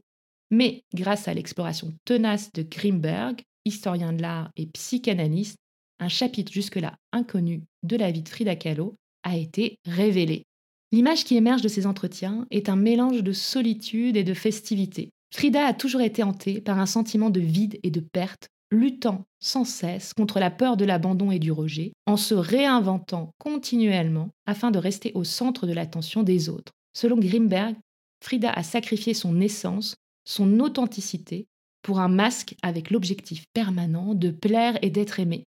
Mais 0.49 0.83
grâce 0.95 1.27
à 1.27 1.33
l'exploration 1.35 1.93
tenace 2.05 2.51
de 2.53 2.63
Grimberg, 2.63 3.43
historien 3.65 4.13
de 4.13 4.21
l'art 4.21 4.49
et 4.55 4.65
psychanalyste, 4.65 5.57
un 6.01 6.09
chapitre 6.09 6.51
jusque-là 6.51 6.97
inconnu 7.13 7.63
de 7.83 7.95
la 7.95 8.11
vie 8.11 8.23
de 8.23 8.29
Frida 8.29 8.55
Kahlo 8.55 8.95
a 9.23 9.37
été 9.37 9.77
révélé. 9.85 10.43
L'image 10.91 11.23
qui 11.23 11.37
émerge 11.37 11.61
de 11.61 11.69
ces 11.69 11.85
entretiens 11.85 12.45
est 12.51 12.67
un 12.67 12.75
mélange 12.75 13.23
de 13.23 13.31
solitude 13.31 14.17
et 14.17 14.25
de 14.25 14.33
festivité. 14.33 15.11
Frida 15.33 15.65
a 15.65 15.73
toujours 15.73 16.01
été 16.01 16.23
hantée 16.23 16.59
par 16.59 16.79
un 16.79 16.85
sentiment 16.85 17.29
de 17.29 17.39
vide 17.39 17.79
et 17.83 17.91
de 17.91 18.01
perte, 18.01 18.49
luttant 18.71 19.23
sans 19.39 19.63
cesse 19.63 20.13
contre 20.13 20.39
la 20.39 20.51
peur 20.51 20.75
de 20.75 20.83
l'abandon 20.83 21.31
et 21.31 21.39
du 21.39 21.51
rejet, 21.51 21.93
en 22.07 22.17
se 22.17 22.33
réinventant 22.33 23.31
continuellement 23.37 24.31
afin 24.45 24.71
de 24.71 24.79
rester 24.79 25.11
au 25.13 25.23
centre 25.23 25.67
de 25.67 25.73
l'attention 25.73 26.23
des 26.23 26.49
autres. 26.49 26.73
Selon 26.93 27.17
Grimberg, 27.17 27.75
Frida 28.21 28.51
a 28.51 28.63
sacrifié 28.63 29.13
son 29.13 29.39
essence, 29.39 29.95
son 30.25 30.59
authenticité, 30.59 31.45
pour 31.83 31.99
un 31.99 32.09
masque 32.09 32.55
avec 32.61 32.91
l'objectif 32.91 33.45
permanent 33.53 34.13
de 34.13 34.29
plaire 34.29 34.77
et 34.81 34.89
d'être 34.89 35.19
aimé. 35.19 35.45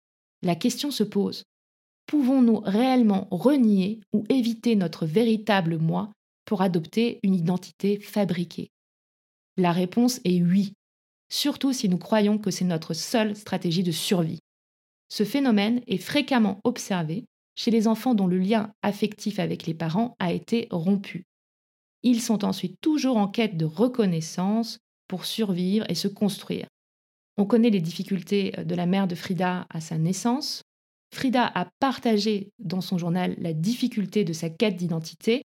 La 0.43 0.55
question 0.55 0.91
se 0.91 1.03
pose. 1.03 1.45
Pouvons-nous 2.07 2.61
réellement 2.61 3.29
renier 3.31 4.01
ou 4.13 4.25
éviter 4.29 4.77
notre 4.77 5.05
véritable 5.05 5.79
moi 5.79 6.13
pour 6.45 6.63
adopter 6.63 7.21
une 7.23 7.35
identité 7.35 7.99
fabriquée? 8.01 8.71
La 9.57 9.73
réponse 9.73 10.21
est 10.25 10.41
oui, 10.41 10.73
surtout 11.29 11.73
si 11.73 11.89
nous 11.89 11.99
croyons 11.99 12.39
que 12.39 12.51
c'est 12.51 12.65
notre 12.65 12.95
seule 12.95 13.37
stratégie 13.37 13.83
de 13.83 13.93
survie. 13.93 14.39
Ce 15.09 15.25
phénomène 15.25 15.83
est 15.87 15.99
fréquemment 15.99 16.61
observé 16.65 17.25
chez 17.57 17.71
les 17.71 17.89
enfants 17.89 18.15
dont 18.15 18.27
le 18.27 18.39
lien 18.39 18.73
affectif 18.83 19.39
avec 19.39 19.67
les 19.67 19.75
parents 19.75 20.15
a 20.21 20.33
été 20.33 20.69
rompu. 20.71 21.25
Ils 22.03 22.23
sont 22.23 22.45
ensuite 22.45 22.77
toujours 22.81 23.17
en 23.17 23.27
quête 23.27 23.57
de 23.57 23.65
reconnaissance 23.65 24.79
pour 25.09 25.25
survivre 25.25 25.85
et 25.91 25.95
se 25.97 26.09
construire. 26.09 26.69
On 27.39 27.47
connaît 27.47 27.71
les 27.71 27.81
difficultés 27.81 28.51
de 28.51 28.75
la 28.75 28.87
mère 28.87 29.07
de 29.07 29.15
Frida 29.15 29.67
à 29.71 29.81
sa 29.81 29.97
naissance. 29.97 30.63
Frida 31.15 31.47
a 31.47 31.69
partagé 31.79 32.51
dans 32.59 32.81
son 32.81 32.99
journal 32.99 33.37
la 33.39 33.53
difficulté 33.53 34.25
de 34.25 34.33
sa 34.33 34.51
quête 34.51 34.75
d'identité. 34.75 35.43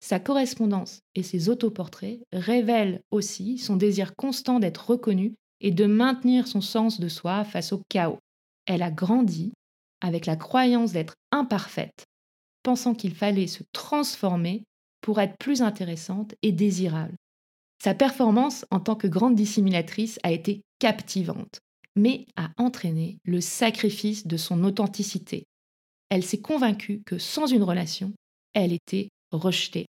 Sa 0.00 0.18
correspondance 0.18 0.98
et 1.14 1.22
ses 1.22 1.48
autoportraits 1.48 2.18
révèlent 2.32 3.02
aussi 3.12 3.58
son 3.58 3.76
désir 3.76 4.16
constant 4.16 4.58
d'être 4.58 4.90
reconnue 4.90 5.34
et 5.60 5.70
de 5.70 5.86
maintenir 5.86 6.48
son 6.48 6.60
sens 6.60 6.98
de 6.98 7.08
soi 7.08 7.44
face 7.44 7.72
au 7.72 7.80
chaos. 7.88 8.18
Elle 8.66 8.82
a 8.82 8.90
grandi 8.90 9.52
avec 10.00 10.26
la 10.26 10.34
croyance 10.34 10.90
d'être 10.90 11.14
imparfaite, 11.30 12.04
pensant 12.64 12.96
qu'il 12.96 13.14
fallait 13.14 13.46
se 13.46 13.62
transformer 13.72 14.64
pour 15.00 15.20
être 15.20 15.36
plus 15.38 15.62
intéressante 15.62 16.34
et 16.42 16.50
désirable. 16.50 17.14
Sa 17.82 17.94
performance 17.94 18.64
en 18.70 18.78
tant 18.78 18.94
que 18.94 19.08
grande 19.08 19.34
dissimulatrice 19.34 20.20
a 20.22 20.30
été 20.30 20.62
captivante, 20.78 21.58
mais 21.96 22.26
a 22.36 22.50
entraîné 22.56 23.18
le 23.24 23.40
sacrifice 23.40 24.24
de 24.24 24.36
son 24.36 24.62
authenticité. 24.62 25.46
elle 26.08 26.22
s'est 26.22 26.40
convaincue 26.40 27.02
que 27.04 27.18
sans 27.18 27.46
une 27.46 27.64
relation, 27.64 28.12
elle 28.54 28.72
était 28.72 29.08
rejetée. 29.32 29.86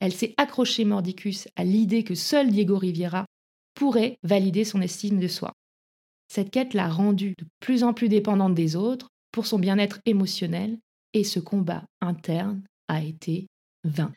Elle 0.00 0.14
s'est 0.14 0.32
accrochée 0.38 0.86
mordicus 0.86 1.48
à 1.54 1.64
l'idée 1.64 2.02
que 2.02 2.14
seul 2.14 2.50
Diego 2.50 2.78
Riviera 2.78 3.26
pourrait 3.74 4.16
valider 4.22 4.64
son 4.64 4.80
estime 4.80 5.20
de 5.20 5.28
soi. 5.28 5.52
Cette 6.28 6.50
quête 6.50 6.72
l'a 6.72 6.88
rendue 6.88 7.34
de 7.36 7.44
plus 7.60 7.84
en 7.84 7.92
plus 7.92 8.08
dépendante 8.08 8.54
des 8.54 8.74
autres 8.74 9.08
pour 9.32 9.44
son 9.44 9.58
bien-être 9.58 10.00
émotionnel 10.06 10.78
et 11.12 11.24
ce 11.24 11.40
combat 11.40 11.84
interne 12.00 12.62
a 12.88 13.02
été 13.02 13.48
vain. 13.84 14.14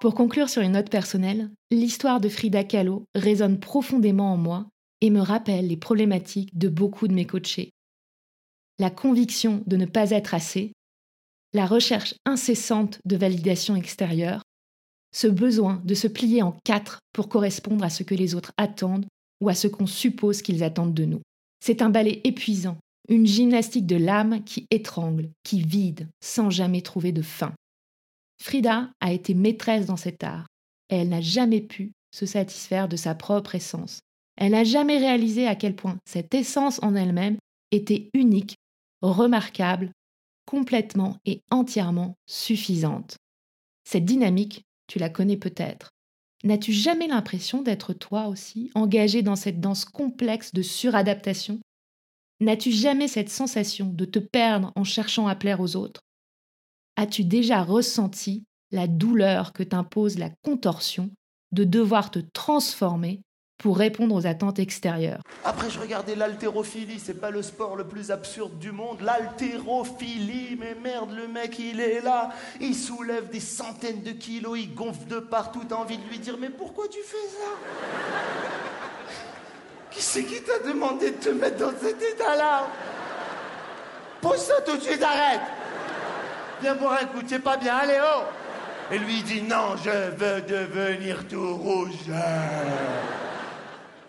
Pour 0.00 0.14
conclure 0.14 0.48
sur 0.48 0.62
une 0.62 0.72
note 0.72 0.90
personnelle, 0.90 1.50
l'histoire 1.70 2.20
de 2.20 2.28
Frida 2.28 2.62
Kahlo 2.64 3.06
résonne 3.14 3.58
profondément 3.58 4.32
en 4.32 4.36
moi 4.36 4.66
et 5.00 5.10
me 5.10 5.20
rappelle 5.20 5.66
les 5.66 5.76
problématiques 5.76 6.56
de 6.56 6.68
beaucoup 6.68 7.08
de 7.08 7.14
mes 7.14 7.26
coachés. 7.26 7.70
La 8.78 8.90
conviction 8.90 9.62
de 9.66 9.76
ne 9.76 9.86
pas 9.86 10.10
être 10.10 10.34
assez, 10.34 10.72
la 11.52 11.66
recherche 11.66 12.14
incessante 12.24 12.98
de 13.04 13.16
validation 13.16 13.74
extérieure, 13.74 14.42
ce 15.12 15.26
besoin 15.26 15.82
de 15.84 15.94
se 15.94 16.06
plier 16.06 16.42
en 16.42 16.56
quatre 16.64 17.00
pour 17.12 17.28
correspondre 17.28 17.84
à 17.84 17.90
ce 17.90 18.02
que 18.02 18.14
les 18.14 18.34
autres 18.34 18.52
attendent 18.58 19.06
ou 19.40 19.48
à 19.48 19.54
ce 19.54 19.66
qu'on 19.66 19.86
suppose 19.86 20.42
qu'ils 20.42 20.62
attendent 20.62 20.94
de 20.94 21.06
nous. 21.06 21.22
C'est 21.64 21.82
un 21.82 21.90
ballet 21.90 22.20
épuisant, 22.24 22.76
une 23.08 23.26
gymnastique 23.26 23.86
de 23.86 23.96
l'âme 23.96 24.42
qui 24.44 24.66
étrangle, 24.70 25.30
qui 25.42 25.62
vide, 25.62 26.08
sans 26.20 26.50
jamais 26.50 26.82
trouver 26.82 27.12
de 27.12 27.22
fin. 27.22 27.54
Frida 28.42 28.90
a 29.00 29.12
été 29.12 29.34
maîtresse 29.34 29.86
dans 29.86 29.96
cet 29.96 30.24
art, 30.24 30.46
et 30.90 30.96
elle 30.96 31.08
n'a 31.08 31.20
jamais 31.20 31.60
pu 31.60 31.92
se 32.12 32.26
satisfaire 32.26 32.88
de 32.88 32.96
sa 32.96 33.14
propre 33.14 33.54
essence. 33.54 34.00
Elle 34.36 34.52
n'a 34.52 34.64
jamais 34.64 34.98
réalisé 34.98 35.46
à 35.46 35.54
quel 35.54 35.74
point 35.74 35.98
cette 36.04 36.34
essence 36.34 36.80
en 36.82 36.94
elle-même 36.94 37.38
était 37.70 38.10
unique, 38.14 38.56
remarquable, 39.02 39.90
complètement 40.46 41.16
et 41.24 41.42
entièrement 41.50 42.14
suffisante. 42.26 43.16
Cette 43.84 44.04
dynamique, 44.04 44.62
tu 44.86 44.98
la 44.98 45.10
connais 45.10 45.36
peut-être. 45.36 45.90
N'as-tu 46.44 46.72
jamais 46.72 47.08
l'impression 47.08 47.62
d'être 47.62 47.92
toi 47.92 48.28
aussi 48.28 48.70
engagé 48.74 49.22
dans 49.22 49.36
cette 49.36 49.60
danse 49.60 49.84
complexe 49.84 50.52
de 50.52 50.62
suradaptation? 50.62 51.60
N'as-tu 52.40 52.70
jamais 52.70 53.08
cette 53.08 53.30
sensation 53.30 53.86
de 53.86 54.04
te 54.04 54.18
perdre 54.18 54.70
en 54.76 54.84
cherchant 54.84 55.26
à 55.26 55.34
plaire 55.34 55.60
aux 55.60 55.74
autres? 55.74 56.02
As-tu 56.96 57.24
déjà 57.24 57.62
ressenti 57.62 58.44
la 58.72 58.86
douleur 58.86 59.54
que 59.54 59.62
t'impose 59.62 60.18
la 60.18 60.28
contorsion 60.42 61.10
de 61.52 61.64
devoir 61.64 62.10
te 62.10 62.18
transformer 62.34 63.22
pour 63.56 63.78
répondre 63.78 64.14
aux 64.14 64.26
attentes 64.26 64.58
extérieures? 64.58 65.22
Après, 65.44 65.70
je 65.70 65.80
regardais 65.80 66.14
l'haltérophilie, 66.14 66.98
c'est 66.98 67.18
pas 67.18 67.30
le 67.30 67.40
sport 67.40 67.74
le 67.74 67.88
plus 67.88 68.10
absurde 68.10 68.58
du 68.58 68.70
monde. 68.70 69.00
L'haltérophilie, 69.00 70.56
mais 70.58 70.74
merde, 70.74 71.12
le 71.12 71.28
mec, 71.28 71.58
il 71.58 71.80
est 71.80 72.02
là, 72.02 72.34
il 72.60 72.74
soulève 72.74 73.30
des 73.30 73.40
centaines 73.40 74.02
de 74.02 74.12
kilos, 74.12 74.58
il 74.58 74.74
gonfle 74.74 75.08
de 75.08 75.20
partout, 75.20 75.62
t'as 75.66 75.76
envie 75.76 75.96
de 75.96 76.06
lui 76.06 76.18
dire, 76.18 76.36
mais 76.38 76.50
pourquoi 76.50 76.86
tu 76.88 76.98
fais 77.02 77.28
ça? 77.28 78.95
Qui 79.96 80.02
c'est 80.02 80.24
qui 80.24 80.42
t'a 80.42 80.58
demandé 80.58 81.10
de 81.10 81.16
te 81.16 81.30
mettre 81.30 81.56
dans 81.56 81.70
cet 81.70 81.96
état-là 82.02 82.68
Pose 84.20 84.36
ça 84.36 84.60
tout 84.60 84.76
de 84.76 84.82
suite, 84.82 85.02
arrête 85.02 85.40
Viens 86.60 86.74
boire 86.74 86.98
un 87.00 87.06
coup, 87.06 87.24
c'est 87.26 87.38
pas 87.38 87.56
bien, 87.56 87.76
allez, 87.76 87.98
oh 87.98 88.24
Et 88.92 88.98
lui, 88.98 89.22
dit, 89.22 89.40
non, 89.40 89.74
je 89.82 90.10
veux 90.16 90.42
devenir 90.42 91.26
tout 91.28 91.56
rouge. 91.56 92.10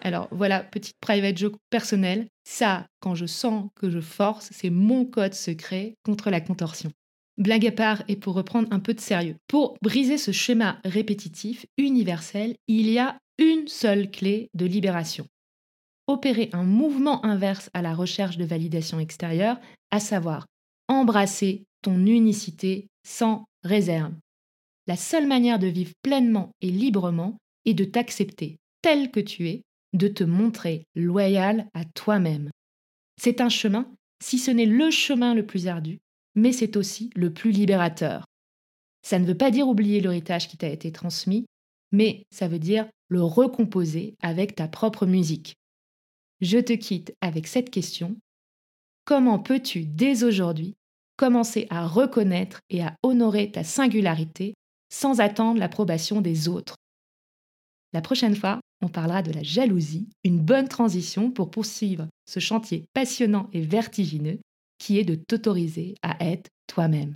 Alors 0.02 0.28
voilà, 0.32 0.60
petite 0.60 0.98
private 1.00 1.38
joke 1.38 1.56
personnelle. 1.70 2.28
Ça, 2.44 2.86
quand 3.00 3.16
je 3.16 3.26
sens 3.26 3.70
que 3.74 3.90
je 3.90 4.02
force, 4.02 4.50
c'est 4.52 4.70
mon 4.70 5.06
code 5.06 5.34
secret 5.34 5.96
contre 6.04 6.30
la 6.30 6.42
contorsion. 6.42 6.92
Blague 7.38 7.66
à 7.66 7.72
part 7.72 8.04
et 8.10 8.18
pour 8.18 8.34
reprendre 8.34 8.68
un 8.72 8.80
peu 8.82 8.94
de 8.94 9.00
sérieux. 9.00 9.38
Pour 9.48 9.78
briser 9.82 10.18
ce 10.18 10.34
schéma 10.34 10.80
répétitif, 10.84 11.66
universel, 11.78 12.58
il 12.68 12.90
y 12.90 13.00
a 13.00 13.18
une 13.38 13.70
seule 13.70 14.12
clé 14.12 14.50
de 14.54 14.66
libération. 14.66 15.26
Opérer 16.08 16.50
un 16.54 16.64
mouvement 16.64 17.24
inverse 17.26 17.70
à 17.74 17.82
la 17.82 17.94
recherche 17.94 18.38
de 18.38 18.46
validation 18.46 19.00
extérieure, 19.00 19.60
à 19.92 20.00
savoir 20.00 20.46
embrasser 20.88 21.66
ton 21.82 22.06
unicité 22.06 22.88
sans 23.04 23.46
réserve. 23.64 24.14
La 24.88 24.96
seule 24.96 25.28
manière 25.28 25.60
de 25.60 25.68
vivre 25.68 25.92
pleinement 26.02 26.52
et 26.62 26.72
librement 26.72 27.38
est 27.66 27.74
de 27.74 27.84
t'accepter 27.84 28.58
tel 28.82 29.12
que 29.12 29.20
tu 29.20 29.50
es 29.50 29.64
de 29.94 30.08
te 30.08 30.24
montrer 30.24 30.86
loyal 30.96 31.68
à 31.74 31.84
toi-même. 31.84 32.52
C'est 33.20 33.42
un 33.42 33.50
chemin, 33.50 33.92
si 34.24 34.38
ce 34.38 34.52
n'est 34.52 34.66
le 34.66 34.92
chemin 34.92 35.34
le 35.34 35.46
plus 35.46 35.68
ardu, 35.68 36.00
mais 36.36 36.54
c'est 36.54 36.78
aussi 36.78 37.10
le 37.16 37.34
plus 37.34 37.52
libérateur. 37.52 38.24
Ça 39.02 39.20
ne 39.20 39.26
veut 39.26 39.38
pas 39.38 39.52
dire 39.52 39.68
oublier 39.68 40.00
l'héritage 40.00 40.48
qui 40.48 40.58
t'a 40.58 40.70
été 40.70 40.92
transmis, 40.92 41.46
mais 41.92 42.24
ça 42.32 42.48
veut 42.48 42.60
dire 42.60 42.88
le 43.10 43.24
recomposer 43.24 44.16
avec 44.22 44.56
ta 44.56 44.68
propre 44.68 45.06
musique. 45.06 45.57
Je 46.40 46.60
te 46.60 46.74
quitte 46.74 47.16
avec 47.22 47.48
cette 47.48 47.72
question. 47.72 48.16
Comment 49.06 49.40
peux-tu, 49.40 49.86
dès 49.86 50.24
aujourd'hui, 50.24 50.76
commencer 51.16 51.66
à 51.72 51.88
reconnaître 51.88 52.60
et 52.70 52.84
à 52.84 52.96
honorer 53.02 53.52
ta 53.52 53.64
singularité 53.64 54.54
sans 54.94 55.20
attendre 55.20 55.60
l'approbation 55.60 56.22
des 56.22 56.48
autres? 56.48 56.76
La 57.92 58.02
prochaine 58.02 58.36
fois, 58.36 58.60
on 58.82 58.88
parlera 58.88 59.24
de 59.24 59.32
la 59.32 59.42
jalousie, 59.42 60.10
une 60.24 60.40
bonne 60.40 60.68
transition 60.68 61.32
pour 61.32 61.50
poursuivre 61.50 62.08
ce 62.28 62.40
chantier 62.40 62.86
passionnant 62.94 63.50
et 63.52 63.62
vertigineux 63.62 64.40
qui 64.78 65.00
est 65.00 65.06
de 65.06 65.16
t'autoriser 65.16 65.96
à 66.04 66.24
être 66.24 66.50
toi-même. 66.68 67.16